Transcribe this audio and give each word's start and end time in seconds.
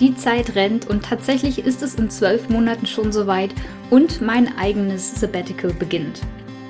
Die 0.00 0.14
Zeit 0.14 0.54
rennt 0.56 0.86
und 0.86 1.04
tatsächlich 1.04 1.58
ist 1.58 1.82
es 1.82 1.94
in 1.94 2.10
zwölf 2.10 2.50
Monaten 2.50 2.86
schon 2.86 3.12
soweit 3.12 3.50
und 3.88 4.20
mein 4.20 4.58
eigenes 4.58 5.18
Sabbatical 5.18 5.72
beginnt. 5.72 6.20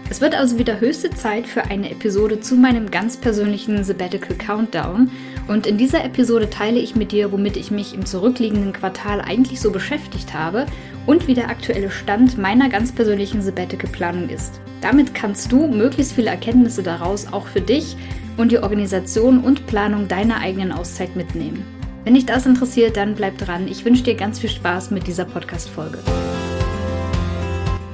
Es 0.08 0.20
wird 0.20 0.36
also 0.36 0.56
wieder 0.56 0.78
höchste 0.78 1.10
Zeit 1.10 1.48
für 1.48 1.64
eine 1.64 1.90
Episode 1.90 2.38
zu 2.38 2.54
meinem 2.54 2.88
ganz 2.92 3.16
persönlichen 3.16 3.82
Sabbatical 3.82 4.36
Countdown. 4.36 5.10
Und 5.48 5.66
in 5.66 5.76
dieser 5.76 6.04
Episode 6.04 6.48
teile 6.48 6.78
ich 6.78 6.94
mit 6.94 7.10
dir, 7.10 7.32
womit 7.32 7.56
ich 7.56 7.72
mich 7.72 7.92
im 7.92 8.06
zurückliegenden 8.06 8.72
Quartal 8.72 9.20
eigentlich 9.20 9.60
so 9.60 9.72
beschäftigt 9.72 10.32
habe 10.32 10.66
und 11.06 11.26
wie 11.26 11.34
der 11.34 11.50
aktuelle 11.50 11.90
Stand 11.90 12.38
meiner 12.38 12.68
ganz 12.68 12.92
persönlichen 12.92 13.42
Sabbatical-Planung 13.42 14.28
ist. 14.28 14.60
Damit 14.80 15.12
kannst 15.14 15.50
du 15.50 15.66
möglichst 15.66 16.12
viele 16.12 16.30
Erkenntnisse 16.30 16.84
daraus 16.84 17.32
auch 17.32 17.48
für 17.48 17.60
dich 17.60 17.96
und 18.36 18.52
die 18.52 18.58
Organisation 18.58 19.40
und 19.40 19.66
Planung 19.66 20.06
deiner 20.06 20.38
eigenen 20.38 20.70
Auszeit 20.70 21.16
mitnehmen. 21.16 21.75
Wenn 22.06 22.14
dich 22.14 22.24
das 22.24 22.46
interessiert, 22.46 22.96
dann 22.96 23.16
bleib 23.16 23.36
dran. 23.36 23.66
Ich 23.66 23.84
wünsche 23.84 24.04
dir 24.04 24.14
ganz 24.14 24.38
viel 24.38 24.48
Spaß 24.48 24.92
mit 24.92 25.08
dieser 25.08 25.24
Podcast-Folge. 25.24 25.98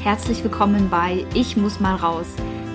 Herzlich 0.00 0.44
willkommen 0.44 0.90
bei 0.90 1.24
Ich 1.32 1.56
muss 1.56 1.80
mal 1.80 1.96
raus, 1.96 2.26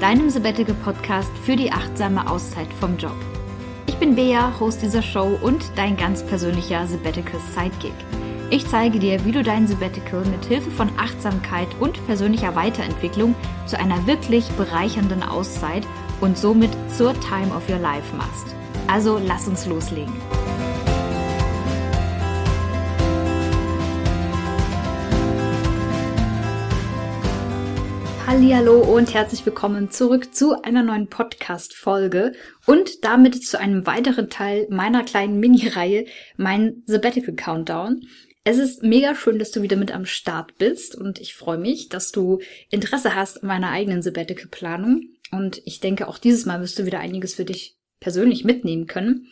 deinem 0.02 0.31
Sabbatical 0.31 0.73
Podcast 0.84 1.30
für 1.45 1.55
die 1.55 1.72
achtsame 1.72 2.28
Auszeit 2.28 2.73
vom 2.80 2.98
Job. 2.98 3.14
Ich 3.86 3.94
bin 3.98 4.16
Bea, 4.16 4.52
Host 4.59 4.81
dieser 4.81 5.04
Show 5.04 5.38
und 5.44 5.64
dein 5.76 5.95
ganz 5.95 6.26
persönlicher 6.26 6.88
Sabbatical 6.88 7.40
Sidekick. 7.54 7.94
Ich 8.50 8.67
zeige 8.67 8.98
dir, 8.98 9.23
wie 9.23 9.31
du 9.31 9.44
dein 9.44 9.67
Sabbatical 9.67 10.26
mit 10.26 10.44
Hilfe 10.45 10.72
von 10.72 10.90
Achtsamkeit 10.98 11.67
und 11.80 12.04
persönlicher 12.08 12.56
Weiterentwicklung 12.56 13.36
zu 13.67 13.80
einer 13.80 14.08
wirklich 14.08 14.48
bereichernden 14.54 15.22
Auszeit 15.22 15.86
und 16.20 16.36
somit 16.36 16.72
zur 16.98 17.14
Time 17.20 17.56
of 17.56 17.70
Your 17.70 17.78
Life 17.78 18.16
machst. 18.16 18.56
Also 18.88 19.22
lass 19.23 19.48
uns 19.48 19.67
loslegen. 19.67 20.16
Hallo 28.30 28.81
und 28.81 29.14
herzlich 29.14 29.45
willkommen 29.45 29.89
zurück 29.89 30.36
zu 30.36 30.61
einer 30.61 30.83
neuen 30.83 31.08
Podcast 31.08 31.73
Folge 31.73 32.33
und 32.66 33.06
damit 33.06 33.42
zu 33.42 33.58
einem 33.58 33.88
weiteren 33.88 34.30
Teil 34.30 34.67
meiner 34.70 35.06
kleinen 35.06 35.39
Mini-Reihe, 35.39 36.08
mein 36.36 36.83
Sabbatical 36.86 37.36
Countdown. 37.36 38.02
Es 38.44 38.58
ist 38.58 38.83
mega 38.83 39.16
schön, 39.16 39.39
dass 39.39 39.52
du 39.52 39.61
wieder 39.61 39.78
mit 39.78 39.94
am 39.94 40.05
Start 40.05 40.58
bist 40.58 40.94
und 40.94 41.22
ich 41.22 41.36
freue 41.36 41.58
mich, 41.58 41.88
dass 41.88 42.11
du 42.11 42.39
Interesse 42.70 43.16
hast 43.16 43.44
an 43.44 43.48
meiner 43.48 43.70
eigenen 43.70 44.02
Sabbatical-Planung. 44.02 45.05
Und 45.31 45.61
ich 45.64 45.80
denke, 45.80 46.09
auch 46.09 46.17
dieses 46.17 46.45
Mal 46.45 46.59
wirst 46.59 46.78
du 46.78 46.86
wieder 46.86 47.00
einiges 47.00 47.36
für 47.36 47.45
dich 47.45 47.78
persönlich 48.02 48.44
mitnehmen 48.44 48.88
können. 48.88 49.28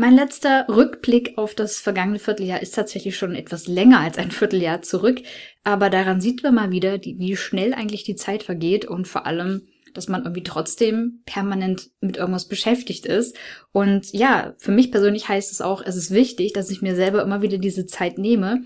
Mein 0.00 0.14
letzter 0.14 0.66
Rückblick 0.68 1.36
auf 1.38 1.56
das 1.56 1.78
vergangene 1.78 2.20
Vierteljahr 2.20 2.62
ist 2.62 2.76
tatsächlich 2.76 3.18
schon 3.18 3.34
etwas 3.34 3.66
länger 3.66 3.98
als 3.98 4.16
ein 4.16 4.30
Vierteljahr 4.30 4.80
zurück, 4.80 5.22
aber 5.64 5.90
daran 5.90 6.20
sieht 6.20 6.40
man 6.44 6.54
mal 6.54 6.70
wieder, 6.70 7.02
wie 7.02 7.36
schnell 7.36 7.74
eigentlich 7.74 8.04
die 8.04 8.14
Zeit 8.14 8.44
vergeht 8.44 8.84
und 8.84 9.08
vor 9.08 9.26
allem, 9.26 9.66
dass 9.94 10.06
man 10.06 10.22
irgendwie 10.22 10.44
trotzdem 10.44 11.22
permanent 11.26 11.90
mit 12.00 12.16
irgendwas 12.16 12.46
beschäftigt 12.46 13.06
ist. 13.06 13.36
Und 13.72 14.12
ja, 14.12 14.54
für 14.58 14.70
mich 14.70 14.92
persönlich 14.92 15.28
heißt 15.28 15.50
es 15.50 15.60
auch, 15.60 15.82
es 15.84 15.96
ist 15.96 16.12
wichtig, 16.12 16.52
dass 16.52 16.70
ich 16.70 16.80
mir 16.80 16.94
selber 16.94 17.20
immer 17.20 17.42
wieder 17.42 17.58
diese 17.58 17.86
Zeit 17.86 18.18
nehme, 18.18 18.62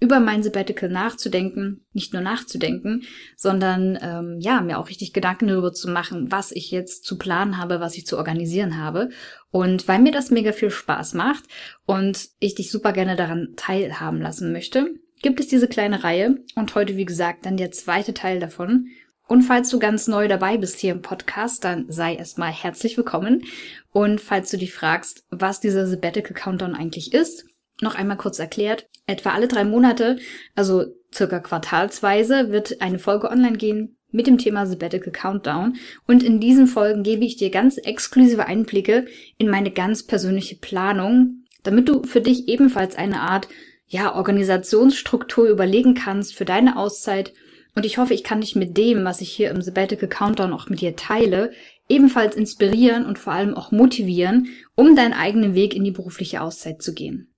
über 0.00 0.20
mein 0.20 0.42
Sabbatical 0.42 0.88
nachzudenken, 0.90 1.86
nicht 1.92 2.12
nur 2.12 2.22
nachzudenken, 2.22 3.04
sondern 3.36 3.98
ähm, 4.02 4.38
ja, 4.40 4.60
mir 4.60 4.78
auch 4.78 4.88
richtig 4.88 5.12
Gedanken 5.12 5.48
darüber 5.48 5.72
zu 5.72 5.88
machen, 5.88 6.30
was 6.30 6.52
ich 6.52 6.70
jetzt 6.70 7.04
zu 7.04 7.16
planen 7.16 7.58
habe, 7.58 7.80
was 7.80 7.96
ich 7.96 8.06
zu 8.06 8.18
organisieren 8.18 8.78
habe. 8.78 9.10
Und 9.50 9.88
weil 9.88 10.00
mir 10.00 10.12
das 10.12 10.30
mega 10.30 10.52
viel 10.52 10.70
Spaß 10.70 11.14
macht 11.14 11.44
und 11.86 12.28
ich 12.38 12.54
dich 12.54 12.70
super 12.70 12.92
gerne 12.92 13.16
daran 13.16 13.54
teilhaben 13.56 14.20
lassen 14.20 14.52
möchte, 14.52 14.94
gibt 15.22 15.40
es 15.40 15.48
diese 15.48 15.68
kleine 15.68 16.04
Reihe 16.04 16.36
und 16.54 16.74
heute, 16.74 16.96
wie 16.96 17.06
gesagt, 17.06 17.46
dann 17.46 17.56
der 17.56 17.70
zweite 17.70 18.12
Teil 18.12 18.40
davon. 18.40 18.88
Und 19.26 19.42
falls 19.42 19.70
du 19.70 19.78
ganz 19.78 20.06
neu 20.06 20.28
dabei 20.28 20.58
bist 20.58 20.80
hier 20.80 20.92
im 20.92 21.00
Podcast, 21.00 21.64
dann 21.64 21.86
sei 21.88 22.14
erstmal 22.14 22.52
herzlich 22.52 22.98
willkommen. 22.98 23.44
Und 23.90 24.20
falls 24.20 24.50
du 24.50 24.58
dich 24.58 24.74
fragst, 24.74 25.24
was 25.30 25.60
dieser 25.60 25.86
Sabbatical 25.86 26.34
Countdown 26.34 26.74
eigentlich 26.74 27.14
ist, 27.14 27.46
noch 27.80 27.94
einmal 27.94 28.16
kurz 28.16 28.38
erklärt. 28.38 28.88
Etwa 29.06 29.30
alle 29.30 29.48
drei 29.48 29.64
Monate, 29.64 30.18
also 30.54 30.84
circa 31.12 31.40
quartalsweise, 31.40 32.50
wird 32.50 32.80
eine 32.80 32.98
Folge 32.98 33.30
online 33.30 33.56
gehen 33.56 33.96
mit 34.10 34.26
dem 34.26 34.38
Thema 34.38 34.66
Sabbatical 34.66 35.12
Countdown. 35.12 35.76
Und 36.06 36.22
in 36.22 36.40
diesen 36.40 36.66
Folgen 36.66 37.02
gebe 37.02 37.24
ich 37.24 37.36
dir 37.36 37.50
ganz 37.50 37.78
exklusive 37.78 38.46
Einblicke 38.46 39.06
in 39.38 39.50
meine 39.50 39.70
ganz 39.70 40.04
persönliche 40.04 40.56
Planung, 40.56 41.44
damit 41.62 41.88
du 41.88 42.04
für 42.04 42.20
dich 42.20 42.48
ebenfalls 42.48 42.96
eine 42.96 43.20
Art 43.20 43.48
ja, 43.86 44.14
Organisationsstruktur 44.14 45.48
überlegen 45.48 45.94
kannst 45.94 46.34
für 46.34 46.44
deine 46.44 46.76
Auszeit 46.76 47.32
und 47.74 47.84
ich 47.84 47.98
hoffe, 47.98 48.14
ich 48.14 48.22
kann 48.22 48.40
dich 48.40 48.54
mit 48.54 48.76
dem, 48.76 49.04
was 49.04 49.20
ich 49.20 49.30
hier 49.30 49.50
im 49.50 49.60
Sabbatical 49.60 50.08
Countdown 50.08 50.52
auch 50.52 50.68
mit 50.68 50.80
dir 50.80 50.94
teile, 50.96 51.52
ebenfalls 51.88 52.36
inspirieren 52.36 53.04
und 53.04 53.18
vor 53.18 53.32
allem 53.32 53.54
auch 53.54 53.72
motivieren, 53.72 54.48
um 54.74 54.94
deinen 54.94 55.12
eigenen 55.12 55.54
Weg 55.54 55.74
in 55.74 55.84
die 55.84 55.90
berufliche 55.90 56.40
Auszeit 56.40 56.82
zu 56.82 56.94
gehen. 56.94 57.33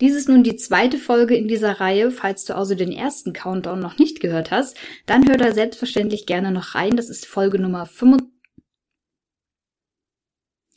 Dies 0.00 0.14
ist 0.14 0.28
nun 0.28 0.42
die 0.42 0.56
zweite 0.56 0.98
Folge 0.98 1.34
in 1.36 1.48
dieser 1.48 1.80
Reihe. 1.80 2.10
Falls 2.10 2.44
du 2.44 2.54
also 2.54 2.74
den 2.74 2.92
ersten 2.92 3.32
Countdown 3.32 3.80
noch 3.80 3.98
nicht 3.98 4.20
gehört 4.20 4.50
hast, 4.50 4.76
dann 5.06 5.26
hör 5.26 5.38
da 5.38 5.52
selbstverständlich 5.52 6.26
gerne 6.26 6.50
noch 6.50 6.74
rein. 6.74 6.96
Das 6.96 7.08
ist 7.08 7.24
Folge 7.24 7.58
Nummer 7.58 7.86
25. 7.86 8.36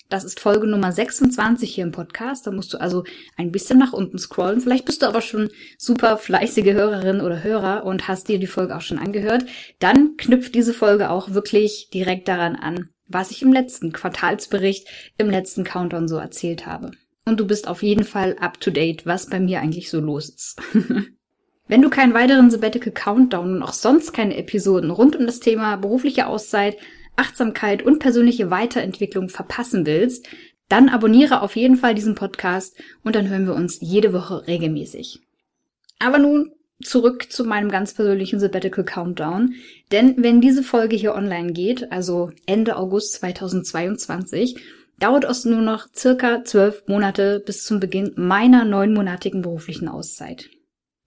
Das 0.08 0.24
ist 0.24 0.40
Folge 0.40 0.66
Nummer 0.66 0.92
26 0.92 1.76
hier 1.76 1.84
im 1.84 1.92
Podcast. 1.92 2.48
Da 2.48 2.52
musst 2.52 2.74
du 2.74 2.80
also 2.80 3.04
ein 3.38 3.52
bisschen 3.52 3.78
nach 3.78 3.94
unten 3.94 4.18
scrollen. 4.18 4.60
Vielleicht 4.60 4.86
bist 4.86 5.04
du 5.04 5.06
aber 5.06 5.22
schon 5.22 5.50
super 5.78 6.18
fleißige 6.18 6.74
Hörerin 6.74 7.22
oder 7.22 7.44
Hörer 7.44 7.86
und 7.86 8.08
hast 8.08 8.28
dir 8.28 8.40
die 8.40 8.48
Folge 8.48 8.76
auch 8.76 8.82
schon 8.82 8.98
angehört. 8.98 9.46
Dann 9.78 10.18
knüpft 10.18 10.56
diese 10.56 10.74
Folge 10.74 11.12
auch 11.12 11.34
wirklich 11.34 11.90
direkt 11.94 12.28
daran 12.28 12.56
an, 12.56 12.90
was 13.06 13.30
ich 13.30 13.44
im 13.44 13.54
letzten 13.54 13.92
Quartalsbericht, 13.92 14.88
im 15.20 15.30
letzten 15.30 15.64
Countdown 15.64 16.08
so 16.08 16.18
erzählt 16.18 16.66
habe. 16.66 16.92
Und 17.30 17.40
du 17.40 17.46
bist 17.46 17.68
auf 17.68 17.84
jeden 17.84 18.04
Fall 18.04 18.36
up 18.40 18.60
to 18.60 18.72
date, 18.72 19.06
was 19.06 19.28
bei 19.28 19.40
mir 19.40 19.62
eigentlich 19.62 19.90
so 19.90 20.00
los 20.00 20.30
ist. 20.30 20.60
Wenn 21.68 21.84
du 21.84 21.92
keinen 21.92 22.16
weiteren 22.16 22.50
Sabbatical 22.50 22.92
Countdown 22.92 23.58
und 23.58 23.64
auch 23.64 23.74
sonst 23.74 24.12
keine 24.14 24.36
Episoden 24.36 24.90
rund 24.90 25.16
um 25.16 25.28
das 25.28 25.40
Thema 25.40 25.76
berufliche 25.76 26.26
Auszeit, 26.26 26.78
Achtsamkeit 27.16 27.84
und 27.84 28.00
persönliche 28.00 28.50
Weiterentwicklung 28.50 29.30
verpassen 29.30 29.86
willst, 29.86 30.28
dann 30.70 30.90
abonniere 30.90 31.44
auf 31.44 31.56
jeden 31.56 31.76
Fall 31.76 31.94
diesen 31.94 32.16
Podcast 32.16 32.76
und 33.04 33.16
dann 33.16 33.30
hören 33.30 33.46
wir 33.46 33.54
uns 33.54 33.78
jede 33.80 34.12
Woche 34.12 34.48
regelmäßig. 34.48 35.20
Aber 36.00 36.18
nun 36.18 36.52
zurück 36.82 37.32
zu 37.32 37.44
meinem 37.44 37.70
ganz 37.70 37.94
persönlichen 37.94 38.40
Sabbatical 38.40 38.86
Countdown. 38.86 39.54
Denn 39.92 40.16
wenn 40.18 40.42
diese 40.42 40.64
Folge 40.64 40.96
hier 40.96 41.14
online 41.14 41.52
geht, 41.54 41.92
also 41.92 42.32
Ende 42.48 42.78
August 42.78 43.14
2022, 43.16 44.56
dauert 45.00 45.24
es 45.24 45.46
nur 45.46 45.62
noch 45.62 45.88
circa 45.96 46.44
zwölf 46.44 46.84
Monate 46.88 47.42
bis 47.46 47.64
zum 47.64 47.80
Beginn 47.80 48.14
meiner 48.16 48.66
neunmonatigen 48.66 49.42
beruflichen 49.42 49.88
Auszeit. 49.88 50.50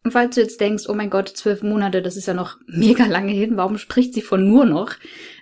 Und 0.04 0.10
falls 0.10 0.34
du 0.34 0.41
jetzt 0.41 0.60
denkst, 0.60 0.84
oh 0.88 0.94
mein 0.94 1.10
Gott, 1.10 1.28
zwölf 1.28 1.62
Monate, 1.62 2.02
das 2.02 2.16
ist 2.16 2.26
ja 2.26 2.34
noch 2.34 2.58
mega 2.66 3.06
lange 3.06 3.32
hin, 3.32 3.56
warum 3.56 3.78
spricht 3.78 4.14
sie 4.14 4.22
von 4.22 4.48
nur 4.48 4.64
noch? 4.64 4.94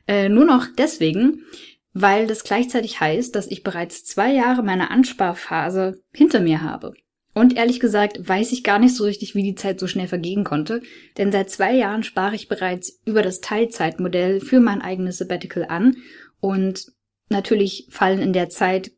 Äh, 0.06 0.28
nur 0.28 0.44
noch 0.44 0.66
deswegen, 0.76 1.44
weil 1.92 2.26
das 2.26 2.44
gleichzeitig 2.44 3.00
heißt, 3.00 3.34
dass 3.34 3.46
ich 3.46 3.62
bereits 3.62 4.04
zwei 4.04 4.32
Jahre 4.32 4.62
meiner 4.62 4.90
Ansparphase 4.90 6.02
hinter 6.12 6.40
mir 6.40 6.62
habe. 6.62 6.92
Und 7.32 7.56
ehrlich 7.56 7.78
gesagt 7.78 8.28
weiß 8.28 8.52
ich 8.52 8.64
gar 8.64 8.78
nicht 8.78 8.94
so 8.94 9.04
richtig, 9.04 9.34
wie 9.34 9.42
die 9.42 9.54
Zeit 9.54 9.78
so 9.78 9.86
schnell 9.86 10.08
vergehen 10.08 10.44
konnte, 10.44 10.82
denn 11.16 11.30
seit 11.30 11.48
zwei 11.48 11.72
Jahren 11.74 12.02
spare 12.02 12.34
ich 12.34 12.48
bereits 12.48 13.00
über 13.04 13.22
das 13.22 13.40
Teilzeitmodell 13.40 14.40
für 14.40 14.60
mein 14.60 14.82
eigenes 14.82 15.18
Sabbatical 15.18 15.64
an 15.68 15.96
und 16.40 16.92
natürlich 17.30 17.86
fallen 17.90 18.20
in 18.20 18.32
der 18.32 18.48
Zeit 18.48 18.92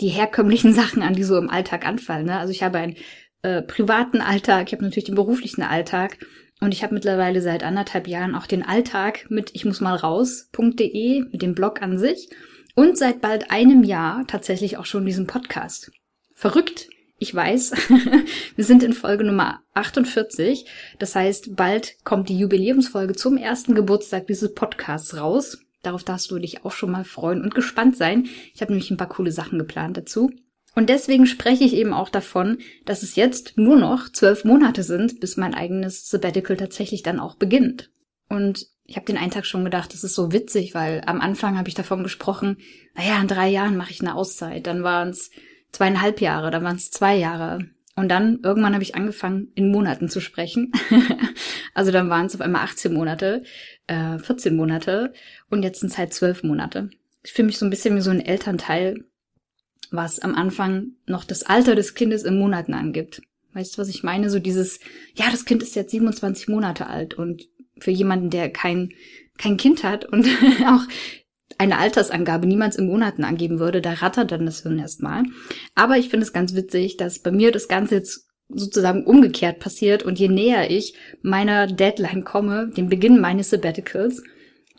die 0.00 0.08
herkömmlichen 0.08 0.72
Sachen 0.74 1.02
an, 1.02 1.14
die 1.14 1.24
so 1.24 1.36
im 1.36 1.50
Alltag 1.50 1.86
anfallen. 1.86 2.26
Ne? 2.26 2.38
Also 2.38 2.52
ich 2.52 2.62
habe 2.62 2.78
einen 2.78 2.96
äh, 3.42 3.62
privaten 3.62 4.20
Alltag, 4.20 4.68
ich 4.68 4.72
habe 4.72 4.84
natürlich 4.84 5.04
den 5.04 5.14
beruflichen 5.14 5.62
Alltag 5.62 6.18
und 6.60 6.72
ich 6.72 6.82
habe 6.82 6.94
mittlerweile 6.94 7.42
seit 7.42 7.62
anderthalb 7.62 8.08
Jahren 8.08 8.34
auch 8.34 8.46
den 8.46 8.62
Alltag 8.62 9.26
mit 9.28 9.50
ich 9.54 9.64
muss 9.64 9.80
mal 9.80 9.96
raus.de, 9.96 11.24
mit 11.30 11.42
dem 11.42 11.54
Blog 11.54 11.82
an 11.82 11.98
sich 11.98 12.30
und 12.74 12.96
seit 12.96 13.20
bald 13.20 13.50
einem 13.50 13.82
Jahr 13.82 14.26
tatsächlich 14.26 14.76
auch 14.76 14.86
schon 14.86 15.04
diesen 15.04 15.26
Podcast. 15.26 15.90
Verrückt, 16.34 16.88
ich 17.18 17.34
weiß. 17.34 17.72
Wir 18.56 18.64
sind 18.64 18.82
in 18.82 18.92
Folge 18.92 19.24
Nummer 19.24 19.62
48. 19.72 20.66
Das 20.98 21.14
heißt, 21.14 21.56
bald 21.56 21.96
kommt 22.04 22.28
die 22.28 22.38
Jubiläumsfolge 22.38 23.14
zum 23.14 23.38
ersten 23.38 23.74
Geburtstag 23.74 24.26
dieses 24.26 24.52
Podcasts 24.52 25.16
raus. 25.16 25.58
Darauf 25.86 26.02
darfst 26.02 26.32
du 26.32 26.38
dich 26.40 26.64
auch 26.64 26.72
schon 26.72 26.90
mal 26.90 27.04
freuen 27.04 27.42
und 27.42 27.54
gespannt 27.54 27.96
sein. 27.96 28.28
Ich 28.52 28.60
habe 28.60 28.72
nämlich 28.72 28.90
ein 28.90 28.96
paar 28.96 29.08
coole 29.08 29.30
Sachen 29.30 29.56
geplant 29.56 29.96
dazu. 29.96 30.32
Und 30.74 30.90
deswegen 30.90 31.26
spreche 31.26 31.62
ich 31.62 31.74
eben 31.74 31.92
auch 31.92 32.08
davon, 32.08 32.58
dass 32.84 33.04
es 33.04 33.14
jetzt 33.14 33.56
nur 33.56 33.76
noch 33.76 34.10
zwölf 34.10 34.44
Monate 34.44 34.82
sind, 34.82 35.20
bis 35.20 35.36
mein 35.36 35.54
eigenes 35.54 36.08
Sabbatical 36.08 36.56
tatsächlich 36.56 37.04
dann 37.04 37.20
auch 37.20 37.36
beginnt. 37.36 37.88
Und 38.28 38.66
ich 38.84 38.96
habe 38.96 39.06
den 39.06 39.16
einen 39.16 39.30
Tag 39.30 39.46
schon 39.46 39.62
gedacht, 39.62 39.92
das 39.92 40.02
ist 40.02 40.16
so 40.16 40.32
witzig, 40.32 40.74
weil 40.74 41.02
am 41.06 41.20
Anfang 41.20 41.56
habe 41.56 41.68
ich 41.68 41.76
davon 41.76 42.02
gesprochen, 42.02 42.56
naja, 42.96 43.20
in 43.20 43.28
drei 43.28 43.48
Jahren 43.48 43.76
mache 43.76 43.92
ich 43.92 44.00
eine 44.00 44.16
Auszeit. 44.16 44.66
Dann 44.66 44.82
waren 44.82 45.10
es 45.10 45.30
zweieinhalb 45.70 46.20
Jahre, 46.20 46.50
dann 46.50 46.64
waren 46.64 46.76
es 46.76 46.90
zwei 46.90 47.14
Jahre. 47.14 47.60
Und 47.96 48.10
dann 48.10 48.40
irgendwann 48.42 48.74
habe 48.74 48.82
ich 48.82 48.94
angefangen, 48.94 49.50
in 49.54 49.70
Monaten 49.70 50.10
zu 50.10 50.20
sprechen. 50.20 50.70
also 51.74 51.90
dann 51.90 52.10
waren 52.10 52.26
es 52.26 52.34
auf 52.34 52.42
einmal 52.42 52.62
18 52.62 52.92
Monate, 52.92 53.42
äh, 53.86 54.18
14 54.18 54.54
Monate 54.54 55.14
und 55.48 55.62
jetzt 55.62 55.80
sind 55.80 55.90
es 55.90 55.98
halt 55.98 56.12
12 56.12 56.42
Monate. 56.42 56.90
Ich 57.24 57.32
fühle 57.32 57.46
mich 57.46 57.58
so 57.58 57.64
ein 57.64 57.70
bisschen 57.70 57.96
wie 57.96 58.02
so 58.02 58.10
ein 58.10 58.20
Elternteil, 58.20 59.04
was 59.90 60.18
am 60.18 60.34
Anfang 60.34 60.92
noch 61.06 61.24
das 61.24 61.42
Alter 61.42 61.74
des 61.74 61.94
Kindes 61.94 62.22
in 62.22 62.38
Monaten 62.38 62.74
angibt. 62.74 63.22
Weißt 63.54 63.74
du, 63.74 63.78
was 63.80 63.88
ich 63.88 64.02
meine? 64.02 64.28
So 64.28 64.40
dieses, 64.40 64.78
ja, 65.14 65.30
das 65.30 65.46
Kind 65.46 65.62
ist 65.62 65.74
jetzt 65.74 65.90
27 65.90 66.48
Monate 66.48 66.88
alt 66.88 67.14
und 67.14 67.48
für 67.78 67.90
jemanden, 67.90 68.28
der 68.28 68.50
kein, 68.50 68.92
kein 69.38 69.56
Kind 69.56 69.84
hat 69.84 70.04
und 70.04 70.26
auch 70.66 70.82
eine 71.58 71.78
Altersangabe 71.78 72.46
niemals 72.46 72.76
in 72.76 72.86
Monaten 72.86 73.24
angeben 73.24 73.58
würde, 73.58 73.80
da 73.80 73.92
rattert 73.92 74.32
dann 74.32 74.46
das 74.46 74.62
Hirn 74.62 74.78
erstmal. 74.78 75.24
Aber 75.74 75.96
ich 75.96 76.08
finde 76.08 76.26
es 76.26 76.32
ganz 76.32 76.54
witzig, 76.54 76.96
dass 76.96 77.18
bei 77.18 77.30
mir 77.30 77.52
das 77.52 77.68
Ganze 77.68 77.96
jetzt 77.96 78.26
sozusagen 78.48 79.04
umgekehrt 79.04 79.58
passiert 79.58 80.02
und 80.02 80.18
je 80.18 80.28
näher 80.28 80.70
ich 80.70 80.94
meiner 81.22 81.66
Deadline 81.66 82.24
komme, 82.24 82.70
dem 82.76 82.88
Beginn 82.88 83.20
meines 83.20 83.50
Sabbaticals, 83.50 84.22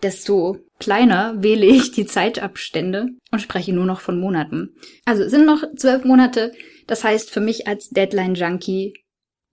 desto 0.04 0.58
kleiner 0.80 1.42
wähle 1.42 1.66
ich 1.66 1.92
die 1.92 2.06
Zeitabstände 2.06 3.08
und 3.32 3.40
spreche 3.40 3.74
nur 3.74 3.86
noch 3.86 4.00
von 4.00 4.20
Monaten. 4.20 4.76
Also 5.06 5.24
es 5.24 5.32
sind 5.32 5.46
noch 5.46 5.64
zwölf 5.76 6.04
Monate. 6.06 6.54
Das 6.86 7.04
heißt 7.04 7.32
für 7.32 7.42
mich 7.42 7.68
als 7.68 7.90
Deadline-Junkie, 7.90 8.94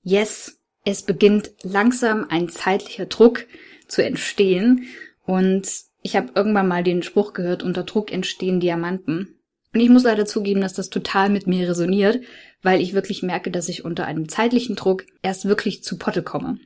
yes, 0.02 0.60
es 0.84 1.02
beginnt 1.02 1.50
langsam 1.62 2.26
ein 2.28 2.48
zeitlicher 2.48 3.06
Druck 3.06 3.46
zu 3.88 4.04
entstehen. 4.04 4.86
Und 5.26 5.66
ich 6.04 6.16
habe 6.16 6.32
irgendwann 6.34 6.68
mal 6.68 6.84
den 6.84 7.02
Spruch 7.02 7.32
gehört, 7.32 7.62
unter 7.62 7.82
Druck 7.82 8.12
entstehen 8.12 8.60
Diamanten. 8.60 9.40
Und 9.72 9.80
ich 9.80 9.88
muss 9.88 10.04
leider 10.04 10.26
zugeben, 10.26 10.60
dass 10.60 10.74
das 10.74 10.90
total 10.90 11.30
mit 11.30 11.46
mir 11.46 11.66
resoniert, 11.66 12.20
weil 12.62 12.82
ich 12.82 12.92
wirklich 12.92 13.22
merke, 13.22 13.50
dass 13.50 13.70
ich 13.70 13.86
unter 13.86 14.04
einem 14.04 14.28
zeitlichen 14.28 14.76
Druck 14.76 15.06
erst 15.22 15.46
wirklich 15.46 15.82
zu 15.82 15.96
Potte 15.96 16.22
komme. 16.22 16.58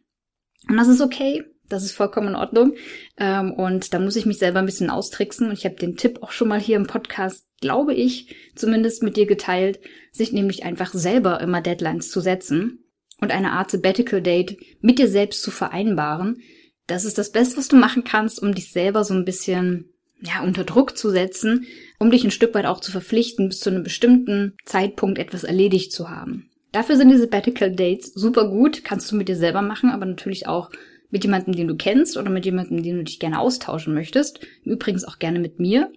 Und 0.69 0.77
das 0.77 0.89
ist 0.89 1.01
okay. 1.01 1.45
Das 1.69 1.85
ist 1.85 1.93
vollkommen 1.93 2.29
in 2.29 2.35
Ordnung. 2.35 2.75
Ähm, 3.17 3.53
und 3.53 3.95
da 3.95 4.01
muss 4.01 4.17
ich 4.17 4.27
mich 4.27 4.39
selber 4.39 4.59
ein 4.59 4.67
bisschen 4.67 4.91
austricksen. 4.91 5.49
Und 5.49 5.53
ich 5.53 5.65
habe 5.65 5.77
den 5.77 5.97
Tipp 5.97 6.19
auch 6.23 6.33
schon 6.33 6.49
mal 6.49 6.61
hier 6.61 6.77
im 6.77 6.89
Podcast, 6.89 7.47
glaube 7.61 7.95
ich, 7.95 8.35
zumindest 8.57 9.05
mit 9.05 9.17
dir 9.17 9.27
geteilt, 9.27 9.79
sich 10.11 10.33
nämlich 10.33 10.65
einfach 10.65 10.93
selber 10.93 11.41
immer 11.41 11.61
Deadlines 11.61 12.11
zu 12.11 12.21
setzen 12.21 12.85
und 13.21 13.31
eine 13.31 13.53
Art 13.53 13.71
Sabbatical 13.71 14.21
Date 14.21 14.57
mit 14.81 14.99
dir 14.99 15.09
selbst 15.09 15.43
zu 15.43 15.53
vereinbaren. 15.53 16.41
Das 16.89 17.05
ist 17.05 17.19
das 17.19 17.31
Beste, 17.31 17.59
was 17.59 17.69
du 17.69 17.77
machen 17.77 18.03
kannst, 18.03 18.43
um 18.43 18.55
dich 18.55 18.73
selber 18.73 19.05
so 19.05 19.15
ein 19.15 19.25
bisschen 19.25 19.91
ja, 20.21 20.43
unter 20.43 20.65
Druck 20.65 20.99
zu 20.99 21.11
setzen, 21.11 21.67
um 22.01 22.11
dich 22.11 22.25
ein 22.25 22.33
Stück 22.33 22.55
weit 22.55 22.67
auch 22.67 22.81
zu 22.81 22.91
verpflichten, 22.91 23.49
bis 23.49 23.61
zu 23.61 23.71
einem 23.71 23.85
bestimmten 23.85 24.57
Zeitpunkt 24.65 25.19
etwas 25.19 25.45
erledigt 25.45 25.93
zu 25.93 26.11
haben. 26.11 26.51
Dafür 26.73 26.97
sind 26.97 27.11
diese 27.11 27.23
Sabbatical 27.23 27.71
Dates 27.71 28.13
super 28.15 28.49
gut, 28.49 28.85
kannst 28.85 29.13
du 29.13 29.17
mit 29.17 29.29
dir 29.29 29.37
selber 29.37 29.63
machen, 29.63 29.91
aber 29.91 30.07
natürlich 30.07 30.49
auch 30.49 30.71
mit 31.11 31.25
jemandem, 31.25 31.55
den 31.55 31.69
du 31.69 31.77
kennst 31.77 32.17
oder 32.17 32.31
mit 32.31 32.45
jemandem, 32.45 32.83
den 32.83 32.97
du 32.97 33.05
dich 33.05 33.21
gerne 33.21 33.39
austauschen 33.39 33.95
möchtest. 33.95 34.41
Übrigens 34.65 35.05
auch 35.05 35.19
gerne 35.19 35.39
mit 35.39 35.61
mir. 35.61 35.93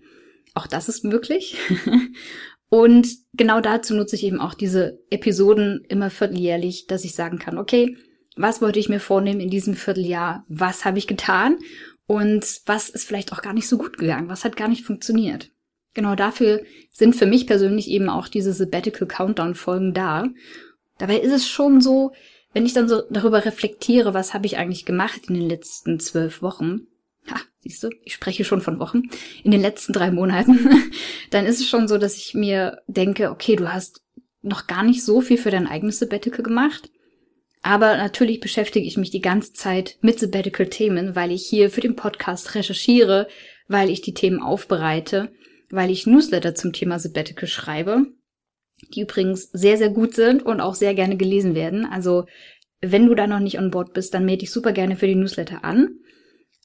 Auch 0.53 0.67
das 0.67 0.87
ist 0.87 1.03
möglich. 1.03 1.57
Und 2.69 3.07
genau 3.33 3.59
dazu 3.59 3.93
nutze 3.93 4.15
ich 4.15 4.23
eben 4.23 4.39
auch 4.39 4.53
diese 4.53 4.99
Episoden 5.09 5.83
immer 5.89 6.09
vierteljährlich, 6.09 6.87
dass 6.87 7.03
ich 7.03 7.15
sagen 7.15 7.39
kann, 7.39 7.57
okay, 7.57 7.97
was 8.35 8.61
wollte 8.61 8.79
ich 8.79 8.89
mir 8.89 8.99
vornehmen 8.99 9.39
in 9.39 9.49
diesem 9.49 9.75
Vierteljahr? 9.75 10.45
Was 10.47 10.85
habe 10.85 10.97
ich 10.97 11.07
getan? 11.07 11.57
Und 12.07 12.61
was 12.65 12.89
ist 12.89 13.05
vielleicht 13.07 13.31
auch 13.33 13.41
gar 13.41 13.53
nicht 13.53 13.67
so 13.67 13.77
gut 13.77 13.97
gegangen? 13.97 14.29
Was 14.29 14.43
hat 14.43 14.55
gar 14.55 14.67
nicht 14.67 14.85
funktioniert? 14.85 15.51
Genau 15.93 16.15
dafür 16.15 16.63
sind 16.89 17.15
für 17.15 17.25
mich 17.25 17.47
persönlich 17.47 17.89
eben 17.89 18.09
auch 18.09 18.27
diese 18.27 18.53
Sabbatical 18.53 19.07
Countdown 19.07 19.55
Folgen 19.55 19.93
da. 19.93 20.27
Dabei 20.97 21.17
ist 21.17 21.33
es 21.33 21.47
schon 21.47 21.81
so, 21.81 22.13
wenn 22.53 22.65
ich 22.65 22.73
dann 22.73 22.87
so 22.87 23.01
darüber 23.09 23.45
reflektiere, 23.45 24.13
was 24.13 24.33
habe 24.33 24.45
ich 24.45 24.57
eigentlich 24.57 24.85
gemacht 24.85 25.21
in 25.27 25.35
den 25.35 25.49
letzten 25.49 25.99
zwölf 25.99 26.41
Wochen, 26.41 26.87
ha, 27.29 27.39
siehst 27.59 27.83
du, 27.83 27.89
ich 28.03 28.13
spreche 28.13 28.43
schon 28.43 28.61
von 28.61 28.79
Wochen, 28.79 29.03
in 29.43 29.51
den 29.51 29.61
letzten 29.61 29.93
drei 29.93 30.11
Monaten, 30.11 30.91
dann 31.29 31.45
ist 31.45 31.59
es 31.59 31.67
schon 31.67 31.87
so, 31.87 31.97
dass 31.97 32.17
ich 32.17 32.33
mir 32.33 32.81
denke, 32.87 33.31
okay, 33.31 33.55
du 33.55 33.71
hast 33.71 34.01
noch 34.41 34.67
gar 34.67 34.83
nicht 34.83 35.03
so 35.03 35.21
viel 35.21 35.37
für 35.37 35.51
dein 35.51 35.67
eigenes 35.67 35.99
Sabbatical 35.99 36.43
gemacht. 36.43 36.89
Aber 37.61 37.97
natürlich 37.97 38.39
beschäftige 38.39 38.87
ich 38.87 38.97
mich 38.97 39.11
die 39.11 39.21
ganze 39.21 39.53
Zeit 39.53 39.97
mit 40.01 40.19
Sabbatical-Themen, 40.19 41.15
weil 41.15 41.31
ich 41.31 41.45
hier 41.45 41.69
für 41.69 41.81
den 41.81 41.95
Podcast 41.95 42.55
recherchiere, 42.55 43.27
weil 43.67 43.89
ich 43.89 44.01
die 44.01 44.13
Themen 44.13 44.41
aufbereite, 44.41 45.31
weil 45.69 45.91
ich 45.91 46.07
Newsletter 46.07 46.55
zum 46.55 46.73
Thema 46.73 46.97
Sabbatical 46.99 47.47
schreibe 47.47 48.07
die 48.89 49.01
übrigens 49.01 49.49
sehr, 49.51 49.77
sehr 49.77 49.89
gut 49.89 50.15
sind 50.15 50.43
und 50.43 50.61
auch 50.61 50.75
sehr 50.75 50.93
gerne 50.93 51.17
gelesen 51.17 51.55
werden. 51.55 51.85
Also 51.85 52.25
wenn 52.81 53.07
du 53.07 53.15
da 53.15 53.27
noch 53.27 53.39
nicht 53.39 53.59
on 53.59 53.71
board 53.71 53.93
bist, 53.93 54.13
dann 54.13 54.25
melde 54.25 54.41
dich 54.41 54.51
super 54.51 54.71
gerne 54.71 54.95
für 54.95 55.07
die 55.07 55.15
Newsletter 55.15 55.63
an. 55.63 55.99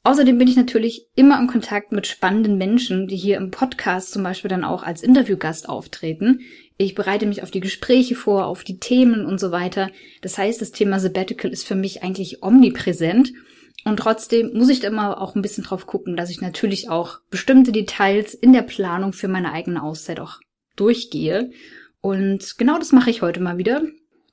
Außerdem 0.02 0.38
bin 0.38 0.48
ich 0.48 0.56
natürlich 0.56 1.08
immer 1.16 1.38
in 1.40 1.48
Kontakt 1.48 1.90
mit 1.92 2.06
spannenden 2.06 2.56
Menschen, 2.58 3.08
die 3.08 3.16
hier 3.16 3.38
im 3.38 3.50
Podcast 3.50 4.12
zum 4.12 4.22
Beispiel 4.22 4.48
dann 4.48 4.64
auch 4.64 4.84
als 4.84 5.02
Interviewgast 5.02 5.68
auftreten. 5.68 6.40
Ich 6.78 6.94
bereite 6.94 7.26
mich 7.26 7.42
auf 7.42 7.50
die 7.50 7.60
Gespräche 7.60 8.14
vor, 8.14 8.46
auf 8.46 8.62
die 8.62 8.78
Themen 8.78 9.24
und 9.24 9.40
so 9.40 9.50
weiter. 9.50 9.90
Das 10.20 10.36
heißt, 10.36 10.60
das 10.60 10.72
Thema 10.72 11.00
Sabbatical 11.00 11.50
ist 11.50 11.66
für 11.66 11.74
mich 11.74 12.02
eigentlich 12.02 12.42
omnipräsent. 12.42 13.32
Und 13.84 13.98
trotzdem 13.98 14.52
muss 14.52 14.68
ich 14.68 14.80
da 14.80 14.88
immer 14.88 15.20
auch 15.20 15.34
ein 15.34 15.42
bisschen 15.42 15.64
drauf 15.64 15.86
gucken, 15.86 16.16
dass 16.16 16.30
ich 16.30 16.40
natürlich 16.40 16.90
auch 16.90 17.20
bestimmte 17.30 17.72
Details 17.72 18.34
in 18.34 18.52
der 18.52 18.62
Planung 18.62 19.12
für 19.12 19.28
meine 19.28 19.52
eigene 19.52 19.82
Auszeit 19.82 20.20
auch 20.20 20.40
durchgehe. 20.74 21.50
Und 22.00 22.58
genau 22.58 22.78
das 22.78 22.92
mache 22.92 23.10
ich 23.10 23.22
heute 23.22 23.40
mal 23.40 23.58
wieder. 23.58 23.82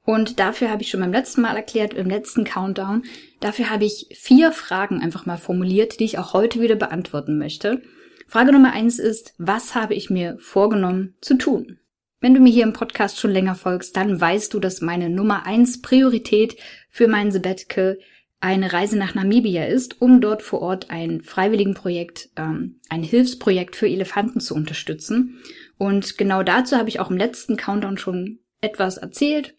Und 0.05 0.39
dafür 0.39 0.69
habe 0.69 0.81
ich 0.81 0.89
schon 0.89 0.99
beim 0.99 1.13
letzten 1.13 1.41
Mal 1.41 1.55
erklärt, 1.55 1.93
im 1.93 2.09
letzten 2.09 2.43
Countdown, 2.43 3.03
dafür 3.39 3.69
habe 3.69 3.85
ich 3.85 4.07
vier 4.19 4.51
Fragen 4.51 4.99
einfach 5.01 5.25
mal 5.25 5.37
formuliert, 5.37 5.99
die 6.01 6.05
ich 6.05 6.17
auch 6.17 6.33
heute 6.33 6.59
wieder 6.59 6.75
beantworten 6.75 7.37
möchte. 7.37 7.81
Frage 8.27 8.51
Nummer 8.51 8.73
eins 8.73 8.99
ist, 8.99 9.33
was 9.37 9.75
habe 9.75 9.93
ich 9.93 10.09
mir 10.09 10.37
vorgenommen 10.39 11.15
zu 11.21 11.37
tun? 11.37 11.79
Wenn 12.23 12.33
du 12.33 12.39
mir 12.39 12.53
hier 12.53 12.63
im 12.63 12.71
Podcast 12.71 13.19
schon 13.19 13.31
länger 13.31 13.53
folgst, 13.53 13.97
dann 13.97 14.21
weißt 14.21 14.53
du, 14.53 14.61
dass 14.61 14.79
meine 14.79 15.09
Nummer 15.09 15.45
eins 15.45 15.81
Priorität 15.81 16.55
für 16.89 17.09
mein 17.09 17.33
Sabbatical 17.33 17.99
eine 18.39 18.71
Reise 18.71 18.97
nach 18.97 19.13
Namibia 19.13 19.65
ist, 19.65 20.01
um 20.01 20.21
dort 20.21 20.41
vor 20.41 20.61
Ort 20.61 20.89
ein 20.89 21.19
Freiwilligenprojekt, 21.19 22.29
ähm, 22.37 22.79
ein 22.87 23.03
Hilfsprojekt 23.03 23.75
für 23.75 23.89
Elefanten 23.89 24.39
zu 24.39 24.55
unterstützen. 24.55 25.41
Und 25.77 26.17
genau 26.17 26.43
dazu 26.43 26.77
habe 26.77 26.87
ich 26.87 27.01
auch 27.01 27.11
im 27.11 27.17
letzten 27.17 27.57
Countdown 27.57 27.97
schon 27.97 28.39
etwas 28.61 28.95
erzählt. 28.95 29.57